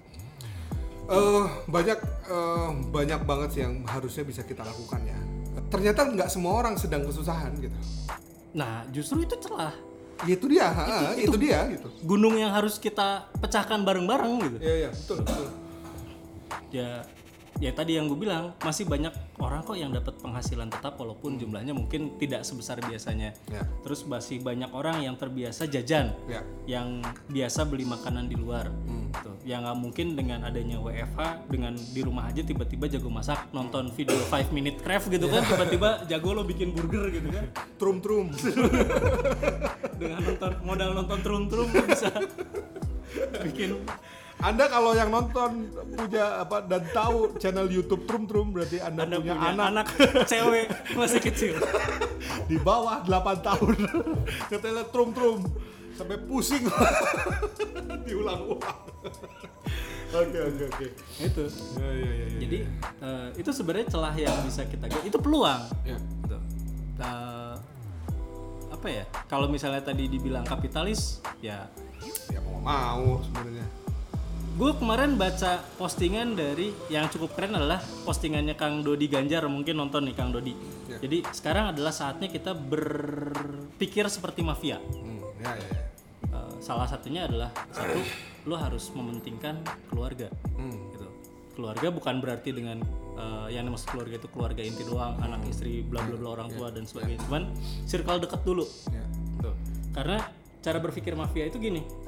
[1.09, 5.19] Eh banyak eh, banyak banget sih yang harusnya bisa kita lakukan ya.
[5.69, 7.75] Ternyata nggak semua orang sedang kesusahan gitu.
[8.49, 9.77] nah justru itu celah
[10.27, 11.87] Ya, itu dia, ha, itu, dia gitu.
[12.03, 14.57] gunung yang harus kita pecahkan bareng-bareng gitu.
[14.59, 15.47] Iya, iya, betul, betul.
[16.75, 16.91] Ya,
[17.59, 19.11] ya tadi yang gue bilang masih banyak
[19.43, 23.35] orang kok yang dapat penghasilan tetap walaupun jumlahnya mungkin tidak sebesar biasanya.
[23.51, 23.67] Ya.
[23.83, 26.43] Terus masih banyak orang yang terbiasa jajan, Ya.
[26.67, 28.71] yang biasa beli makanan di luar.
[29.09, 29.31] Gitu.
[29.49, 34.15] Yang nggak mungkin dengan adanya WFH, dengan di rumah aja tiba-tiba jago masak, nonton video
[34.29, 37.45] 5 minute craft gitu kan, tiba-tiba jago lo bikin burger gitu kan.
[37.81, 38.31] Trum-trum.
[39.99, 42.07] Dengan nonton modal nonton trum-trum lo bisa
[43.51, 43.83] bikin
[44.39, 45.67] Anda kalau yang nonton
[45.99, 49.87] punya apa dan tahu channel YouTube Trum Trum berarti Anda, Anda punya, punya, anak, anak.
[50.31, 51.55] cewek masih kecil.
[52.51, 53.77] di bawah 8 tahun.
[54.51, 55.43] Katanya Trum Trum
[55.99, 56.63] sampai pusing
[58.07, 58.79] diulang-ulang.
[60.09, 60.87] Oke oke oke.
[61.19, 61.45] itu.
[61.75, 62.27] Ya ya ya.
[62.31, 62.39] ya.
[62.39, 62.59] Jadi
[63.03, 65.67] eh, itu sebenarnya celah yang bisa kita itu peluang.
[65.83, 65.99] ya.
[65.99, 66.37] Gitu.
[67.03, 67.55] Eh,
[68.71, 69.05] apa ya?
[69.27, 71.67] Kalau misalnya tadi dibilang kapitalis, ya
[72.31, 73.88] ya mau mau sebenarnya.
[74.59, 80.11] Gue kemarin baca postingan dari yang cukup keren adalah postingannya Kang Dodi Ganjar mungkin nonton
[80.11, 80.51] nih Kang Dodi.
[80.91, 80.99] Ya.
[80.99, 84.83] Jadi sekarang adalah saatnya kita berpikir seperti mafia.
[84.83, 85.71] Hmm, ya, ya.
[86.35, 88.03] Eh, salah satunya adalah satu,
[88.51, 89.63] lo harus mementingkan
[89.95, 90.27] keluarga.
[90.59, 90.75] Hmm.
[90.91, 91.07] Gitu.
[91.55, 92.83] Keluarga bukan berarti dengan
[93.15, 96.75] eh, yang dimaksud keluarga itu keluarga inti doang, anak istri, bla bla bla orang tua
[96.75, 97.23] dan sebagainya.
[97.31, 97.55] Cuman
[97.87, 98.67] circle deket dulu.
[98.91, 99.07] Ya.
[99.39, 99.55] Tuh.
[99.95, 100.19] Karena
[100.67, 102.08] cara berpikir mafia itu gini.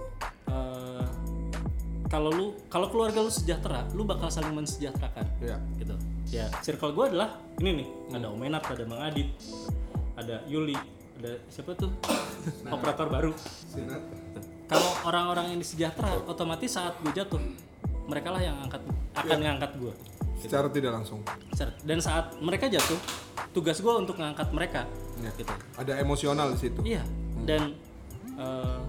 [2.11, 5.25] Kalau lu kalau keluarga lu sejahtera, lu bakal saling mensejahterakan.
[5.39, 5.57] Ya.
[5.79, 5.95] Gitu.
[6.35, 7.89] Ya, circle gue adalah ini nih.
[8.19, 9.31] Ada Om Enat, ada Bang Adit,
[10.19, 10.75] ada Yuli,
[11.23, 11.91] ada siapa tuh?
[12.67, 13.33] Operator baru.
[14.67, 17.39] Kalau orang-orang ini sejahtera, otomatis saat gue jatuh,
[18.11, 18.83] mereka lah yang angkat
[19.15, 19.95] akan ngangkat gue.
[20.43, 21.23] Secara tidak langsung.
[21.87, 22.99] Dan saat mereka jatuh,
[23.55, 24.83] tugas gue untuk ngangkat mereka.
[25.23, 25.31] Ya.
[25.39, 25.55] Gitu.
[25.79, 26.81] Ada emosional di situ.
[26.83, 27.03] Iya.
[27.47, 27.75] Dan
[28.35, 28.81] eh,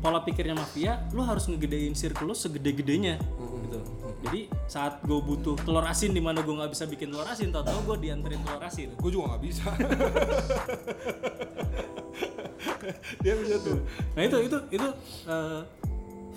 [0.00, 3.18] pola pikirnya mafia, lu harus ngegedein circle lu segede-gedenya.
[3.66, 3.78] Gitu.
[4.26, 7.80] Jadi saat gue butuh telur asin di mana gue nggak bisa bikin telur asin, tau-tau
[7.94, 8.92] gue dianterin telur asin.
[8.98, 9.64] Gue juga nggak bisa.
[13.22, 13.82] Dia bisa tuh.
[14.14, 14.88] Nah itu itu itu
[15.26, 15.62] eh,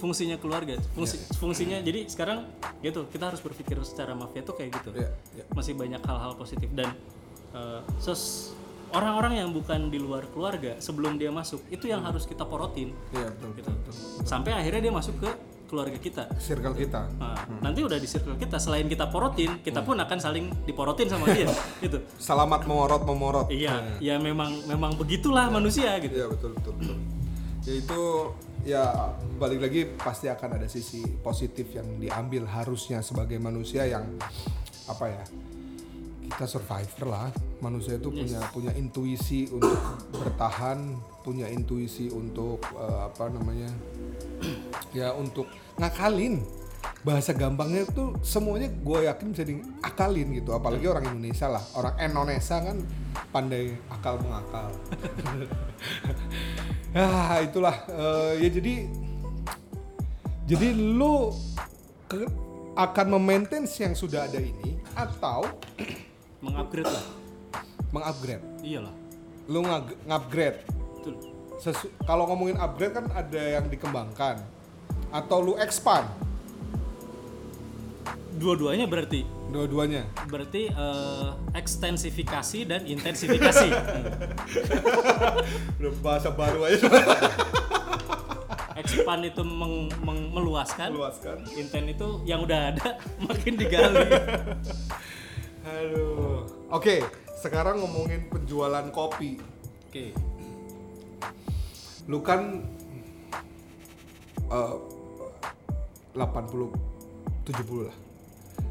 [0.01, 0.79] fungsinya keluarga.
[0.95, 2.47] Fungsi fungsinya jadi sekarang
[2.81, 4.89] gitu kita harus berpikir secara mafia tuh kayak gitu.
[4.97, 5.43] Ya, ya.
[5.53, 6.93] Masih banyak hal-hal positif dan
[7.53, 8.53] eh, sos
[8.93, 13.29] orang-orang yang bukan di luar keluarga sebelum dia masuk itu yang harus kita porotin Iya
[13.33, 13.69] betul, gitu.
[13.69, 14.25] betul, betul.
[14.25, 15.29] Sampai akhirnya dia masuk ke
[15.69, 16.25] keluarga kita.
[16.41, 17.05] Circle kita.
[17.21, 21.29] Nah, nanti udah di circle kita selain kita porotin, kita pun akan saling diporotin sama
[21.29, 21.45] dia
[21.85, 22.01] gitu.
[22.17, 23.47] Selamat memorot memorot.
[23.53, 26.25] Iya, ya memang memang begitulah manusia gitu.
[26.25, 26.97] Iya betul betul betul.
[27.69, 28.01] Ya itu
[28.65, 28.83] ya
[29.37, 34.17] balik lagi pasti akan ada sisi positif yang diambil harusnya sebagai manusia yang
[34.89, 35.23] apa ya
[36.29, 37.27] kita survivor lah.
[37.59, 39.75] Manusia itu punya punya intuisi untuk
[40.13, 43.69] bertahan punya intuisi untuk eh, apa namanya
[44.97, 46.39] ya untuk ngakalin.
[46.99, 50.51] Bahasa gampangnya tuh semuanya gue yakin bisa diakalin gitu.
[50.51, 51.63] Apalagi orang Indonesia lah.
[51.75, 52.77] Orang Indonesia kan
[53.31, 54.67] pandai akal mengakal.
[56.91, 57.75] Ya itulah.
[57.87, 58.75] Eh, ya jadi
[60.49, 61.29] jadi lu
[62.09, 62.31] ke-
[62.73, 65.45] akan memaintain yang sudah ada ini atau
[66.39, 67.05] Mengupgrade lah.
[67.89, 68.93] mengupgrade Iyalah.
[69.45, 69.59] lu
[70.05, 70.61] ngupgrade
[70.95, 71.15] Betul.
[71.57, 74.39] Sesu- kalau ngomongin upgrade kan ada yang dikembangkan
[75.09, 76.07] atau lu expand
[78.31, 83.67] Dua-duanya berarti dua-duanya berarti eh, ekstensifikasi dan intensifikasi.
[83.67, 84.05] Hmm.
[85.81, 86.85] udah bahasa baru aja
[88.79, 92.95] Expand itu meng- meng- meluaskan, luaskan intent itu yang udah ada
[93.27, 94.07] makin digali.
[95.63, 96.47] aduh.
[96.69, 97.03] Oke
[97.39, 99.39] sekarang ngomongin penjualan kopi.
[99.87, 100.11] Oke.
[102.09, 102.65] lu kan
[104.49, 104.75] eh,
[106.17, 106.19] 80
[107.47, 107.97] 70 lah.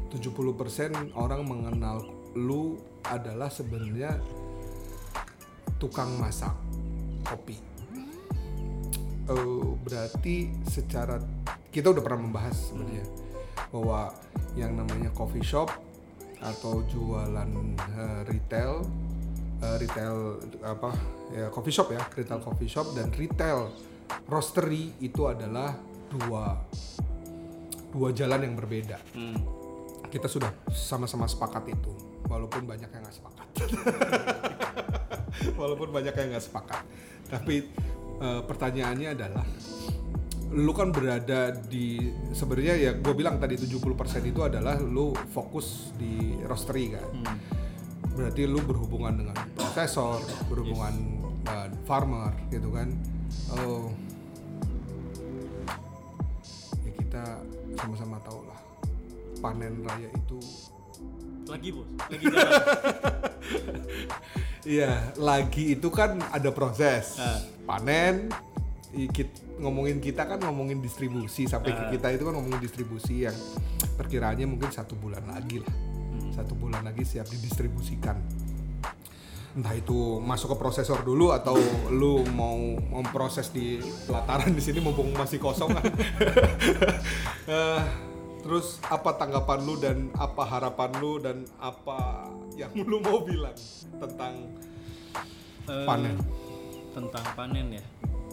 [0.09, 2.03] 70% orang mengenal
[2.35, 4.19] lu adalah sebenarnya
[5.81, 6.53] tukang masak
[7.25, 7.57] kopi.
[9.29, 11.17] Eh, berarti secara
[11.73, 13.05] kita udah pernah membahas sebenarnya
[13.71, 14.13] bahwa
[14.57, 15.88] yang namanya coffee shop
[16.39, 17.49] atau jualan
[17.99, 18.83] eh, retail
[19.59, 20.91] eh, retail apa
[21.35, 23.69] ya coffee shop ya retail coffee shop dan retail
[24.25, 25.75] roastery itu adalah
[26.09, 26.57] dua
[27.89, 28.97] dua jalan yang berbeda.
[29.13, 29.37] Hmm.
[30.09, 31.93] kita sudah sama-sama sepakat itu
[32.25, 33.47] walaupun banyak yang nggak sepakat.
[35.59, 36.81] Walaupun banyak yang nggak sepakat.
[37.29, 37.55] Tapi
[38.21, 39.45] eh, pertanyaannya adalah
[40.49, 43.85] lu kan berada di sebenarnya ya gue bilang tadi 70%
[44.25, 47.09] itu adalah lu fokus di roastery kan.
[48.17, 50.93] Berarti lu berhubungan dengan prosesor berhubungan
[51.45, 52.89] dengan farmer gitu kan.
[53.61, 53.93] Oh.
[56.81, 57.23] Ya kita
[57.77, 58.59] sama-sama tahu lah
[59.39, 60.39] panen raya itu.
[61.49, 62.51] Lagi bos, lagi jalan.
[64.67, 67.17] Iya, lagi itu kan ada proses.
[67.17, 67.41] Ah.
[67.65, 68.29] Panen,
[69.59, 73.35] ngomongin kita kan ngomongin distribusi sampai ke kita itu kan ngomongin distribusi yang
[73.95, 75.73] perkiraannya mungkin satu bulan lagi lah.
[76.33, 78.17] Satu bulan lagi siap didistribusikan.
[79.49, 81.57] Entah itu masuk ke prosesor dulu atau
[81.89, 85.85] lu mau memproses di pelataran di sini mumpung masih kosong kan.
[87.49, 87.81] Eh,
[88.45, 93.57] terus apa tanggapan lu dan apa harapan lu dan apa yang lu mau bilang
[93.97, 94.53] tentang
[95.65, 96.13] Eh, panen?
[96.89, 97.83] tentang panen ya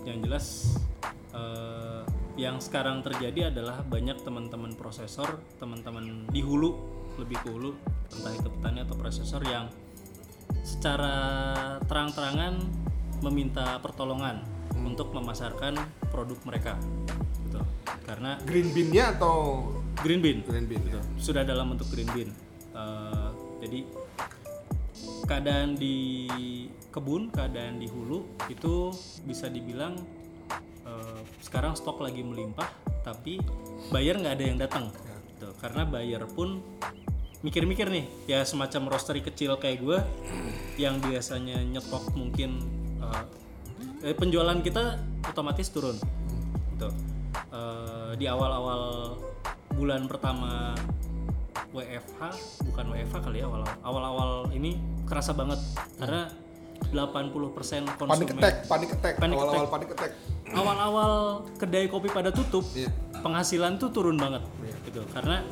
[0.06, 0.78] yang jelas
[1.34, 2.02] eh,
[2.38, 6.78] yang sekarang terjadi adalah banyak teman-teman prosesor teman-teman di hulu
[7.18, 7.74] lebih ke hulu
[8.14, 9.66] entah itu petani atau prosesor yang
[10.62, 11.16] secara
[11.90, 12.60] terang-terangan
[13.24, 14.44] meminta pertolongan
[14.84, 15.74] untuk memasarkan
[16.12, 16.74] produk mereka
[17.48, 17.60] gitu.
[18.04, 19.66] Karena Green bean-nya atau
[19.98, 20.44] green bean.
[20.46, 21.00] Green bean gitu.
[21.18, 22.30] sudah dalam bentuk green bean.
[22.76, 23.28] Eh,
[23.64, 23.78] jadi
[25.26, 26.26] keadaan di
[26.94, 28.94] kebun keadaan di hulu itu
[29.26, 29.98] bisa dibilang
[30.86, 32.70] eh, sekarang stok lagi melimpah
[33.04, 33.42] tapi
[33.92, 34.84] buyer nggak ada yang datang
[35.34, 35.52] gitu.
[35.60, 36.62] karena buyer pun
[37.44, 39.98] mikir-mikir nih ya semacam roastery kecil kayak gue
[40.80, 42.64] yang biasanya nyetok mungkin
[43.02, 43.24] eh,
[44.10, 44.96] eh, penjualan kita
[45.28, 46.00] otomatis turun
[46.74, 46.88] gitu
[47.56, 49.14] Eh, di awal-awal
[49.76, 50.72] bulan pertama
[51.70, 52.22] WFH
[52.64, 55.58] bukan WFH kali ya awal awal-awal ini kerasa banget.
[55.96, 56.28] Karena
[56.86, 57.32] 80%
[57.96, 59.14] konsumen panic attack panic attack.
[59.16, 60.12] Panic awal-awal panic attack.
[60.46, 61.12] Awal-awal
[61.56, 62.88] kedai kopi pada tutup Iya.
[63.18, 64.44] penghasilan tuh turun banget
[64.84, 65.02] gitu.
[65.10, 65.42] Karena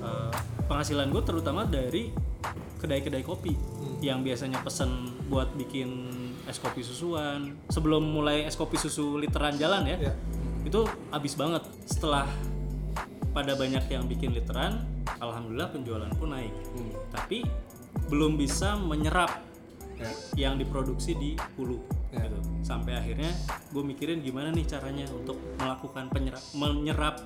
[0.00, 0.30] eh,
[0.64, 2.08] penghasilan gue terutama dari
[2.80, 4.00] kedai-kedai kopi Hmm.
[4.00, 4.88] yang biasanya pesen
[5.28, 5.88] buat bikin
[6.48, 7.52] es kopi susuan.
[7.68, 10.14] Sebelum mulai es kopi susu literan jalan ya Iya.
[10.64, 10.80] itu
[11.12, 11.62] habis banget.
[11.84, 12.24] Setelah
[13.30, 14.82] pada banyak yang bikin literan
[15.20, 16.90] alhamdulillah penjualan pun naik Hmm.
[17.10, 17.44] tapi
[18.08, 19.46] belum bisa menyerap
[19.94, 20.08] Ya.
[20.40, 21.76] yang diproduksi di hulu
[22.08, 22.24] Ya.
[22.24, 22.40] gitu.
[22.62, 23.28] sampai akhirnya
[23.68, 27.20] gue mikirin gimana nih caranya untuk melakukan penyerap menyerap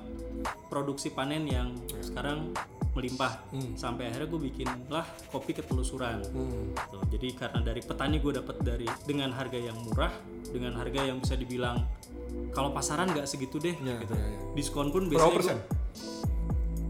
[0.67, 2.51] produksi panen yang sekarang
[2.91, 3.43] melimpah
[3.73, 6.71] sampai akhirnya gue bikin lah kopi ketelusuran Hmm.
[6.89, 10.11] Tuh, jadi karena dari petani gue dapat dari dengan harga yang murah
[10.45, 11.79] dengan harga yang bisa dibilang
[12.51, 14.39] kalau pasaran nggak segitu deh Ya, gitu ya, ya.
[14.53, 15.83] diskon pun berapa biasanya persen gua-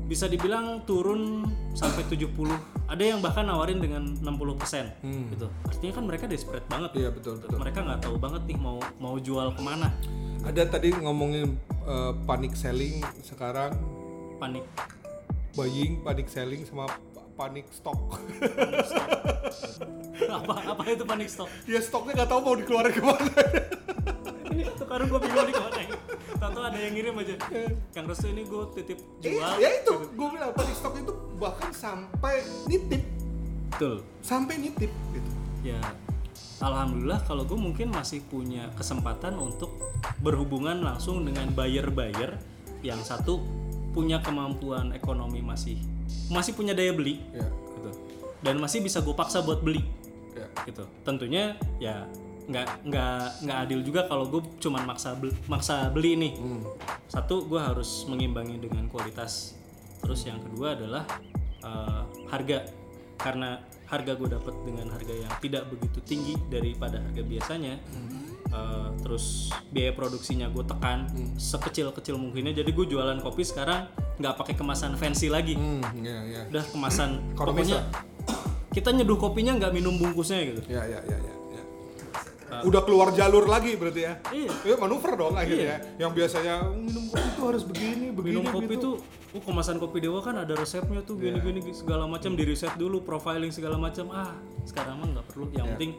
[0.05, 1.41] bisa dibilang turun
[1.71, 2.29] sampai 70
[2.85, 5.25] ada yang bahkan nawarin dengan 60% Hmm.
[5.29, 5.49] gitu.
[5.63, 6.93] Artinya kan mereka desperate banget.
[6.95, 7.57] Iya betul betul.
[7.57, 9.89] Mereka nggak tahu banget nih mau mau jual ke mana.
[10.41, 13.73] Ada tadi ngomongin uh, panic selling sekarang.
[14.35, 14.61] Panik
[15.51, 17.97] buying panic selling sama pa- panic stock.
[20.21, 23.25] Apa apa itu panik stop ya stoknya nggak tahu mau dikeluarin ke mana
[24.55, 25.83] ini satu karung gue bingung nih ke mana
[26.39, 27.35] tahu ada yang ngirim aja.
[27.91, 29.53] Yang restu ini gue titip Eh, jual.
[29.59, 33.03] ya itu gue bilang panic stock itu bahkan sampai nitip.
[33.69, 33.95] Betul.
[34.23, 35.29] Sampai nitip gitu.
[35.61, 35.79] Ya
[36.55, 39.75] alhamdulillah kalau gue mungkin masih punya kesempatan untuk
[40.23, 42.39] berhubungan langsung dengan buyer-buyer
[42.79, 43.43] yang satu
[43.91, 45.75] punya kemampuan ekonomi masih
[46.31, 47.43] masih punya daya beli ya.
[47.75, 47.91] gitu.
[48.39, 49.83] Dan masih bisa gue paksa buat beli
[50.31, 50.47] ya.
[50.63, 50.87] gitu.
[51.03, 52.07] Tentunya ya
[52.45, 56.33] nggak nggak nggak adil juga kalau gue cuman maksa beli, maksa beli nih.
[56.37, 56.61] Hmm.
[57.05, 59.57] satu gue harus mengimbangi dengan kualitas.
[60.01, 61.03] Terus yang kedua adalah
[61.63, 62.65] eh, harga.
[63.15, 67.79] Karena harga gue dapat dengan harga yang tidak begitu tinggi daripada harga biasanya
[68.51, 71.07] eh, terus biaya produksinya gue tekan
[71.39, 72.53] sekecil kecil mungkinnya.
[72.53, 73.87] Jadi gue jualan kopi sekarang
[74.19, 75.55] nggak pakai kemasan fancy lagi.
[75.57, 77.81] Hmm ya ya udah kemasan pokoknya
[78.75, 80.61] kita nyeduh kopinya nggak minum bungkusnya gitu.
[80.67, 81.24] Ya ya ya, ya.
[82.63, 84.13] Udah keluar jalur lagi berarti ya?
[84.31, 84.51] Iya.
[84.63, 85.81] ya manuver dong akhirnya.
[85.99, 88.83] Yang biasanya minum kopi itu harus begini begini minum kopi gitu.
[88.83, 88.95] tuh
[89.35, 92.71] oh kemasan kopi dewa kan ada resepnya tuh gini gini gini, segala macam di riset
[92.79, 94.13] dulu profiling segala macam.
[94.13, 94.31] Ah
[94.63, 95.45] sekarang mah nggak perlu.
[95.51, 95.91] Yang penting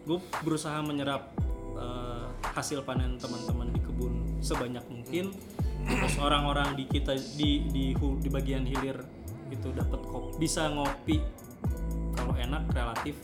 [0.00, 1.34] gue berusaha menyerap
[1.76, 2.26] eh,
[2.56, 5.34] hasil panen teman-teman di kebun sebanyak mungkin.
[5.80, 9.00] Terus orang-orang di kita di di di bagian hilir
[9.50, 11.18] itu dapat kopi bisa ngopi.
[12.14, 13.16] Kalau enak relatif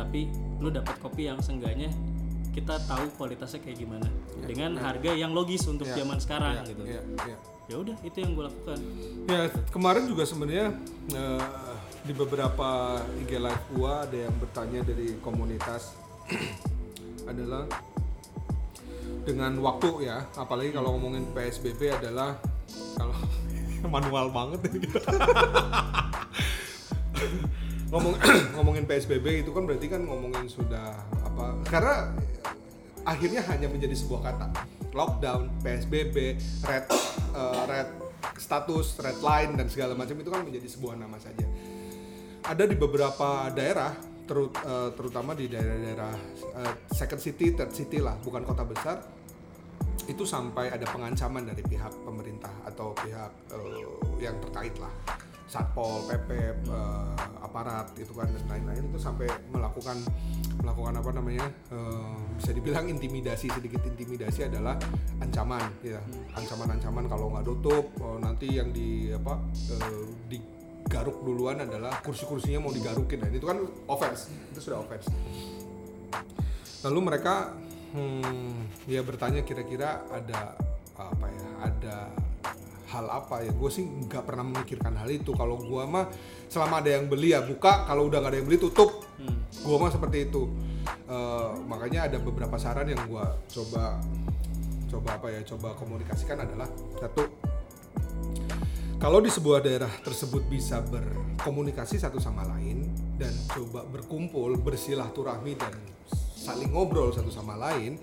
[0.00, 0.32] tapi
[0.64, 1.92] lu dapat kopi yang seenggaknya
[2.50, 4.08] kita tahu kualitasnya kayak gimana
[4.42, 7.36] dengan harga yang logis untuk zaman sekarang gitu ya, ya.
[7.70, 8.78] ya udah itu yang gue lakukan
[9.30, 10.74] Ya kemarin juga sebenarnya
[11.14, 11.70] eh,
[12.00, 15.94] di beberapa IG live gua ada yang bertanya dari komunitas
[17.30, 17.68] adalah
[19.20, 22.40] dengan waktu ya, apalagi kalau ngomongin PSBB adalah
[22.96, 23.14] kalau
[23.94, 25.00] manual banget kita.
[27.90, 28.14] Ngomong
[28.54, 30.94] ngomongin PSBB itu kan berarti kan ngomongin sudah
[31.26, 31.58] apa?
[31.66, 32.14] Karena
[33.02, 34.46] akhirnya hanya menjadi sebuah kata.
[34.94, 36.86] Lockdown, PSBB, red
[37.34, 37.88] eh, red
[38.38, 41.46] status, red line dan segala macam itu kan menjadi sebuah nama saja.
[42.46, 43.94] Ada di beberapa daerah
[44.26, 46.14] terut, eh, terutama di daerah-daerah
[46.62, 49.02] eh, second city, third city lah, bukan kota besar
[50.06, 53.86] itu sampai ada pengancaman dari pihak pemerintah atau pihak eh,
[54.22, 54.90] yang terkait lah
[55.50, 56.30] satpol pp
[56.70, 59.98] eh, aparat itu kan dan lain-lain itu sampai melakukan
[60.62, 64.78] melakukan apa namanya eh, bisa dibilang intimidasi sedikit intimidasi adalah
[65.18, 65.98] ancaman ya.
[66.38, 69.42] Ancaman-ancaman kalau nggak tutup eh, nanti yang di apa
[69.74, 73.18] eh, digaruk duluan adalah kursi-kursinya mau digarukin.
[73.18, 73.58] Nah itu kan
[73.90, 75.10] offense itu sudah offense.
[76.86, 77.58] Lalu mereka
[77.98, 80.54] hmm, ya bertanya kira-kira ada
[80.94, 81.96] apa ya ada
[82.90, 83.54] hal apa ya?
[83.54, 85.30] Gue sih nggak pernah memikirkan hal itu.
[85.32, 86.10] Kalau gue mah
[86.50, 87.86] selama ada yang beli ya buka.
[87.86, 89.06] Kalau udah nggak ada yang beli tutup.
[89.20, 89.46] Hmm.
[89.62, 90.48] gua mah seperti itu.
[91.10, 93.98] Eh, makanya ada beberapa saran yang gua coba
[94.86, 97.26] coba apa ya coba komunikasikan adalah satu
[99.02, 102.86] kalau di sebuah daerah tersebut bisa berkomunikasi satu sama lain
[103.18, 105.74] dan coba berkumpul bersilaturahmi dan
[106.14, 107.98] saling ngobrol satu sama lain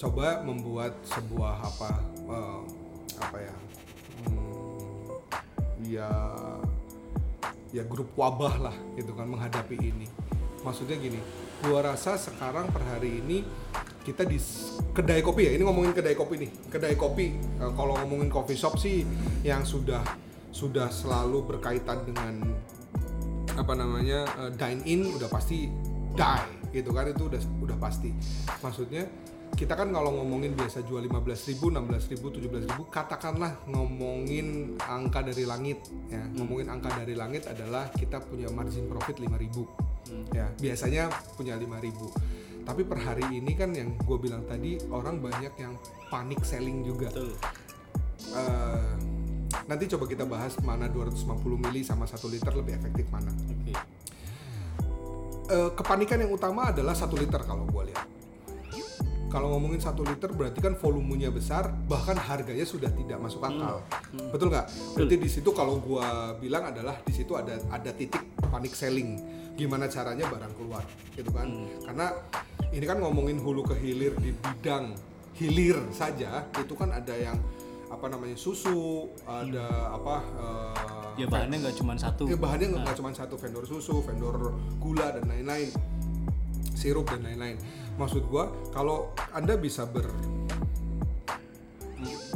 [0.00, 1.90] coba membuat sebuah apa
[2.24, 2.60] eh,
[3.20, 3.54] apa ya
[4.24, 6.10] hmm, ya
[7.70, 10.06] ya grup wabah lah gitu kan menghadapi ini.
[10.60, 11.20] Maksudnya gini
[11.64, 13.44] gua rasa sekarang per hari ini
[14.00, 14.40] kita di
[14.96, 16.50] kedai kopi ya ini ngomongin kedai kopi nih.
[16.68, 19.04] Kedai kopi eh, kalau ngomongin coffee shop sih
[19.44, 20.02] yang sudah
[20.50, 22.42] sudah selalu berkaitan dengan
[23.54, 25.70] apa namanya eh, dine in udah pasti
[26.16, 26.48] die
[26.80, 28.10] gitu kan itu udah udah pasti.
[28.60, 29.06] Maksudnya
[29.60, 36.24] kita kan kalau ngomongin biasa jual 15.000, 16.000, 17.000 katakanlah ngomongin angka dari langit ya.
[36.40, 40.00] Ngomongin angka dari langit adalah kita punya margin profit 5.000
[40.32, 45.54] ya biasanya punya 5.000 tapi per hari ini kan yang gue bilang tadi orang banyak
[45.58, 45.74] yang
[46.12, 47.08] panik selling juga.
[47.10, 47.34] Betul.
[48.30, 48.94] Eh,
[49.66, 53.32] nanti coba kita bahas mana 250 mili sama 1 liter lebih efektif mana.
[53.32, 53.74] Oke.
[55.50, 58.19] Eh, kepanikan yang utama adalah satu liter kalau gue lihat.
[59.30, 63.78] Kalau ngomongin satu liter berarti kan volumenya besar, bahkan harganya sudah tidak masuk akal.
[64.34, 64.66] Betul nggak?
[64.98, 66.02] Berarti di situ kalau gue
[66.42, 69.22] bilang adalah di situ ada ada titik panic selling.
[69.54, 70.82] Gimana caranya barang keluar,
[71.14, 71.46] gitu kan?
[71.86, 72.10] Karena
[72.74, 74.98] ini kan ngomongin hulu ke hilir di bidang
[75.38, 77.38] hilir saja, itu kan ada yang
[77.90, 80.16] apa namanya susu, ada apa?
[81.16, 82.24] eh, Ya bahannya nggak cuma satu.
[82.26, 85.68] Ya, bahannya nggak nggak cuma satu vendor susu, vendor gula dan lain-lain,
[86.72, 87.58] sirup dan lain-lain.
[87.98, 90.06] Maksud gua kalau anda bisa ber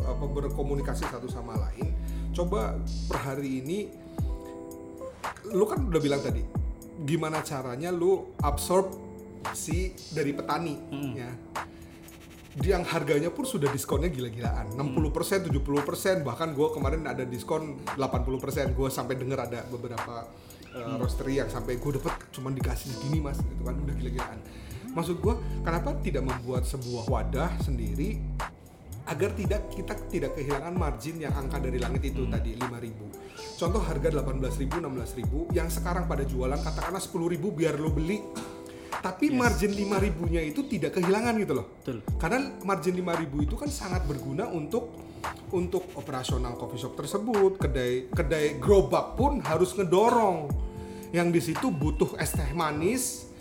[0.05, 1.89] apa berkomunikasi satu sama lain,
[2.37, 2.77] coba
[3.09, 3.89] per hari ini,
[5.49, 6.45] lu kan udah bilang tadi,
[7.09, 8.93] gimana caranya lu absorb
[9.57, 10.77] si dari petani,
[11.17, 11.33] ya.
[12.55, 14.79] Yang harganya pun sudah diskonnya gila-gilaan.
[14.79, 20.31] 60% 70% bahkan gue kemarin ada diskon 80% gue sampai denger ada beberapa
[20.71, 23.75] uh, roastery yang sampai gue dapet cuma dikasih segini mas gitu kan.
[23.75, 24.39] Udah gila-gilaan
[24.95, 25.35] maksud gue
[25.67, 28.23] kenapa tidak membuat sebuah wadah sendiri
[29.05, 34.09] agar tidak kita tidak kehilangan margin yang angka dari langit itu tadi 5000 contoh harga
[34.09, 38.21] 18000 16000 yang sekarang pada jualan katakanlah 10000 biar lo beli.
[38.95, 41.67] Tapi margin 5000 nya itu tidak kehilangan gitu loh.
[41.77, 42.01] Betul.
[42.17, 44.97] karena margin 5000 itu kan sangat berguna untuk
[45.53, 47.61] untuk operasional coffee shop tersebut.
[47.61, 50.49] Kedai kedai gerobak pun harus ngedorong.
[51.13, 53.34] Yang di situ butuh es teh manis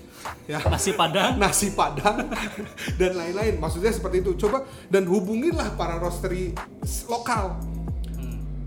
[0.47, 0.59] ya.
[0.67, 1.37] Nasi padang.
[1.41, 2.29] nasi padang
[2.99, 3.59] dan lain-lain.
[3.59, 4.35] Maksudnya seperti itu.
[4.47, 6.55] Coba dan hubungilah para roastery
[7.07, 7.59] lokal.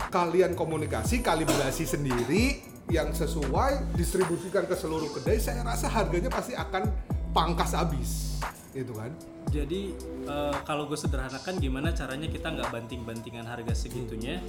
[0.06, 6.86] Kalian komunikasi kalibrasi sendiri yang sesuai distribusikan ke seluruh kedai saya rasa harganya pasti akan
[7.34, 8.38] pangkas habis.
[8.70, 9.10] Gitu kan?
[9.50, 9.94] Jadi
[10.26, 14.42] eh, kalau gue sederhanakan gimana caranya kita nggak banting-bantingan harga segitunya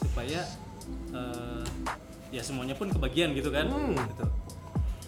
[0.00, 0.44] supaya
[1.12, 1.64] eh,
[2.28, 3.68] ya semuanya pun kebagian gitu kan.
[3.72, 4.24] Gitu.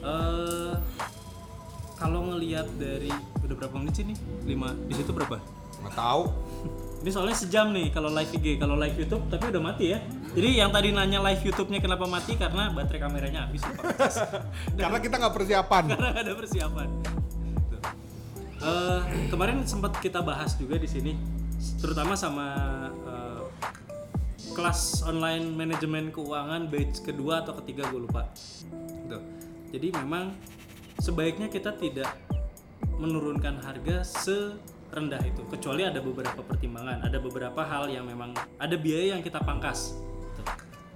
[0.01, 0.75] Eh,
[2.01, 3.13] kalau ngelihat dari
[3.45, 4.17] udah berapa menit sih nih?
[4.49, 5.37] 5 di situ berapa?
[5.81, 6.25] nggak tahu
[7.01, 10.05] Ini soalnya sejam nih kalau live IG, kalau live YouTube tapi udah mati ya.
[10.37, 13.65] Jadi yang tadi nanya live YouTube-nya kenapa mati karena baterai kameranya habis
[14.77, 16.89] karena kita nggak persiapan karena nggak ada persiapan.
[17.73, 17.83] Tuh.
[18.61, 19.01] Eh,
[19.33, 21.17] kemarin sempat kita bahas juga di sini,
[21.81, 22.49] terutama sama
[22.93, 23.49] eh,
[24.53, 28.29] kelas online manajemen keuangan batch kedua atau ketiga gue lupa.
[28.77, 29.19] Gitu.
[29.73, 30.37] Jadi memang
[31.01, 32.13] sebaiknya kita tidak
[33.01, 39.17] menurunkan harga serendah itu, kecuali ada beberapa pertimbangan, ada beberapa hal yang memang ada biaya
[39.17, 39.97] yang kita pangkas.
[39.97, 40.43] Gitu.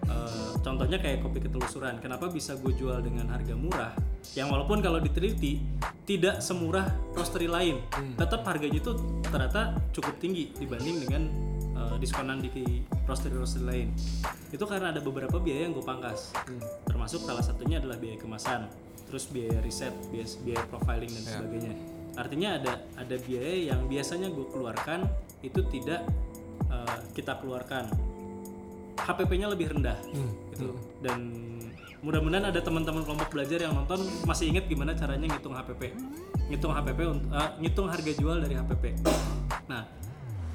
[0.04, 3.96] Eh, contohnya kayak kopi ketelusuran, kenapa bisa gue jual dengan harga murah?
[4.36, 5.64] Yang walaupun kalau diteliti
[6.04, 7.80] tidak semurah roastery lain,
[8.20, 8.92] tetap harganya itu
[9.24, 11.22] ternyata cukup tinggi dibanding dengan
[11.80, 13.88] eh, diskonan di roastery-roastery lain.
[14.52, 16.36] Itu karena ada beberapa biaya yang gue pangkas,
[16.84, 18.68] termasuk salah satunya adalah biaya kemasan,
[19.14, 21.74] terus biaya riset, biaya, biaya profiling dan sebagainya.
[22.18, 25.06] Artinya ada ada biaya yang biasanya gue keluarkan
[25.46, 26.02] itu tidak
[26.66, 27.86] eh, kita keluarkan.
[28.98, 29.98] HPP-nya lebih rendah
[30.54, 30.74] gitu.
[30.98, 31.30] dan
[32.02, 35.92] mudah-mudahan ada teman-teman kelompok belajar yang nonton masih ingat gimana caranya ngitung HPP
[36.48, 38.84] ngitung HPP untuk eh, ngitung harga jual dari HPP
[39.66, 39.84] nah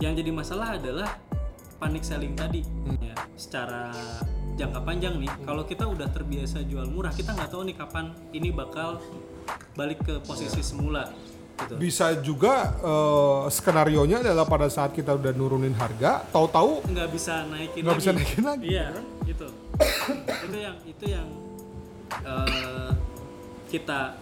[0.01, 1.19] yang jadi masalah adalah
[1.79, 2.61] panic selling tadi
[2.99, 3.89] ya secara
[4.59, 8.51] jangka panjang nih kalau kita udah terbiasa jual murah kita nggak tahu nih kapan ini
[8.51, 8.99] bakal
[9.79, 11.07] balik ke posisi semula
[11.59, 17.09] gitu bisa juga eh, skenario nya adalah pada saat kita udah nurunin harga tahu-tahu nggak
[17.11, 18.67] bisa naikin Nggak bisa naikin lagi.
[18.67, 18.87] Iya,
[19.27, 19.47] gitu.
[20.47, 21.27] itu yang itu yang
[22.23, 22.91] eh,
[23.71, 24.19] kita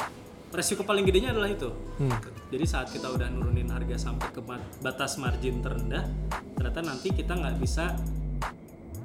[0.53, 1.69] resiko paling gedenya adalah itu.
[2.01, 2.13] Hmm.
[2.47, 4.39] Jadi saat kita udah nurunin harga sampai ke
[4.79, 6.07] batas margin terendah,
[6.55, 7.91] ternyata nanti kita nggak bisa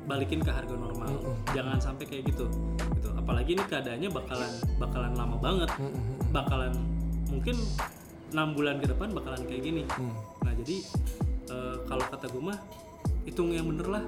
[0.07, 1.19] balikin ke harga normal.
[1.51, 2.47] Jangan sampai kayak gitu.
[2.99, 3.09] Gitu.
[3.19, 5.71] Apalagi ini keadaannya bakalan bakalan lama banget.
[6.31, 6.73] Bakalan
[7.31, 7.59] mungkin
[8.31, 9.83] enam bulan ke depan bakalan kayak gini.
[10.43, 10.77] Nah jadi
[11.51, 12.59] eh, kalau kata gue mah
[13.27, 14.05] hitung yang bener lah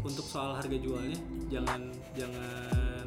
[0.00, 1.20] untuk soal harga jualnya.
[1.52, 3.06] Jangan jangan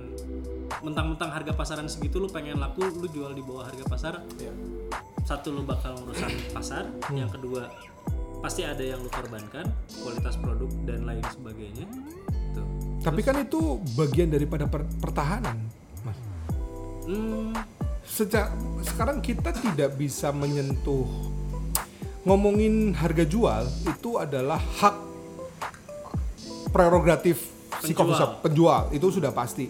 [0.82, 4.14] mentang-mentang harga pasaran segitu lu pengen laku lu jual di bawah harga pasar
[5.24, 7.70] satu lu bakal merusak pasar yang kedua
[8.40, 11.86] pasti ada yang lu korbankan kualitas produk dan lain sebagainya
[12.52, 12.66] tuh
[13.02, 13.58] Tapi kan itu
[13.96, 15.58] bagian daripada per- pertahanan,
[16.02, 16.18] Mas.
[17.06, 17.54] hmm,
[18.02, 18.54] Sejak
[18.84, 21.06] sekarang kita tidak bisa menyentuh
[22.22, 24.96] ngomongin harga jual itu adalah hak
[26.70, 27.42] prerogatif
[27.82, 28.20] si coffee Penjual.
[28.20, 29.66] shop penjual itu sudah pasti.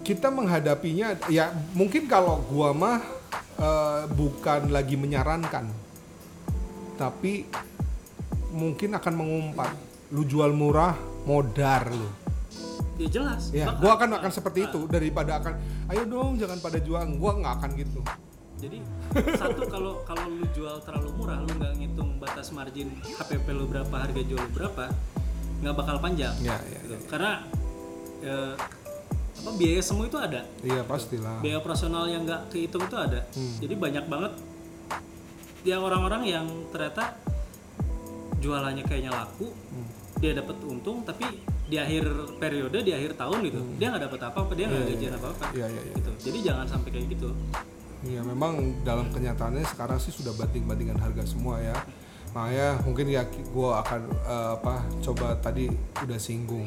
[0.00, 2.98] Kita menghadapinya ya mungkin kalau gua mah
[3.60, 5.90] eh, bukan lagi menyarankan
[7.00, 7.48] tapi
[8.52, 9.72] mungkin akan mengumpat.
[10.12, 10.92] Lu jual murah
[11.24, 12.08] modar lu.
[13.00, 13.48] Ya jelas.
[13.56, 15.56] Ya gua akan akan seperti itu daripada akan
[15.88, 18.00] ayo dong jangan pada jual gua nggak akan gitu.
[18.60, 18.84] Jadi
[19.40, 23.94] satu kalau kalau lu jual terlalu murah lu nggak ngitung batas margin HPP lu berapa
[23.96, 24.92] harga jual lu berapa
[25.64, 26.36] nggak bakal panjang.
[26.44, 26.96] Ya ya gitu.
[27.08, 27.32] karena
[28.20, 28.54] eh,
[29.40, 33.56] apa biaya semua itu ada iya pastilah biaya operasional yang nggak kehitung itu ada Hmm.
[33.58, 34.32] jadi banyak banget
[35.62, 37.16] ya orang-orang yang ternyata
[38.38, 39.88] jualannya kayaknya laku Hmm.
[40.16, 41.24] dia dapat untung tapi
[41.64, 42.02] di akhir
[42.36, 45.56] periode di akhir tahun gitu dia nggak dapat apa-apa dia nggak gajian apa-apa Hmm.
[45.56, 45.94] Iya, iya, iya.
[45.94, 47.30] gitu jadi jangan sampai kayak gitu
[48.00, 51.76] Iya memang dalam kenyataannya sekarang sih sudah banding-bandingan harga semua ya.
[52.32, 54.74] Makanya mungkin ya gue akan eh, apa
[55.04, 55.68] coba tadi
[56.00, 56.64] udah singgung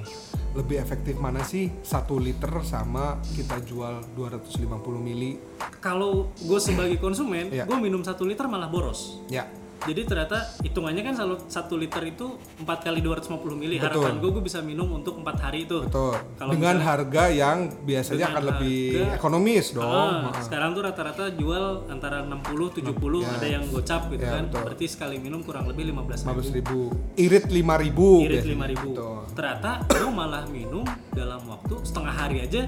[0.54, 5.42] lebih efektif mana sih satu liter sama kita jual 250 mili?
[5.82, 7.66] Kalau gue sebagai konsumen Iya.
[7.66, 9.22] gue minum satu liter malah boros.
[9.28, 9.50] Ya
[9.84, 12.28] jadi ternyata hitungannya kan selalu satu liter itu
[12.60, 14.00] 4 kali 250 mili Betul.
[14.00, 17.58] harapan gue gue bisa minum untuk empat hari itu betul Kalau dengan misalnya- harga yang
[17.84, 19.84] biasanya akan lebih harga- ekonomis dong.
[19.84, 20.44] Ah, Heeh.
[20.44, 23.34] sekarang tuh rata-rata jual antara 60 70 Ya.
[23.34, 24.44] ada yang gocap gitu Ya, kan.
[24.48, 24.62] betul.
[24.64, 26.30] Berarti sekali minum kurang lebih 15 ribu.
[26.32, 26.78] 15 ribu
[27.16, 28.54] irit 5 ribu Irit biasanya.
[28.56, 28.90] 5 ribu.
[28.94, 29.18] Betul.
[29.34, 32.62] Ternyata lu malah minum dalam waktu setengah hari aja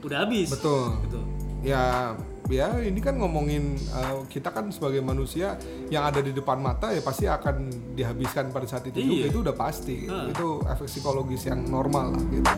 [0.00, 0.48] udah habis.
[0.50, 0.84] Betul.
[1.02, 1.20] Gitu.
[1.58, 2.14] ya
[2.48, 5.60] ya ini kan ngomongin uh, kita kan sebagai manusia
[5.92, 9.28] yang ada di depan mata ya pasti akan dihabiskan pada saat itu iya.
[9.28, 10.16] itu udah pasti gitu.
[10.16, 10.32] Ah.
[10.32, 12.52] itu efek psikologis yang normal lah gitu.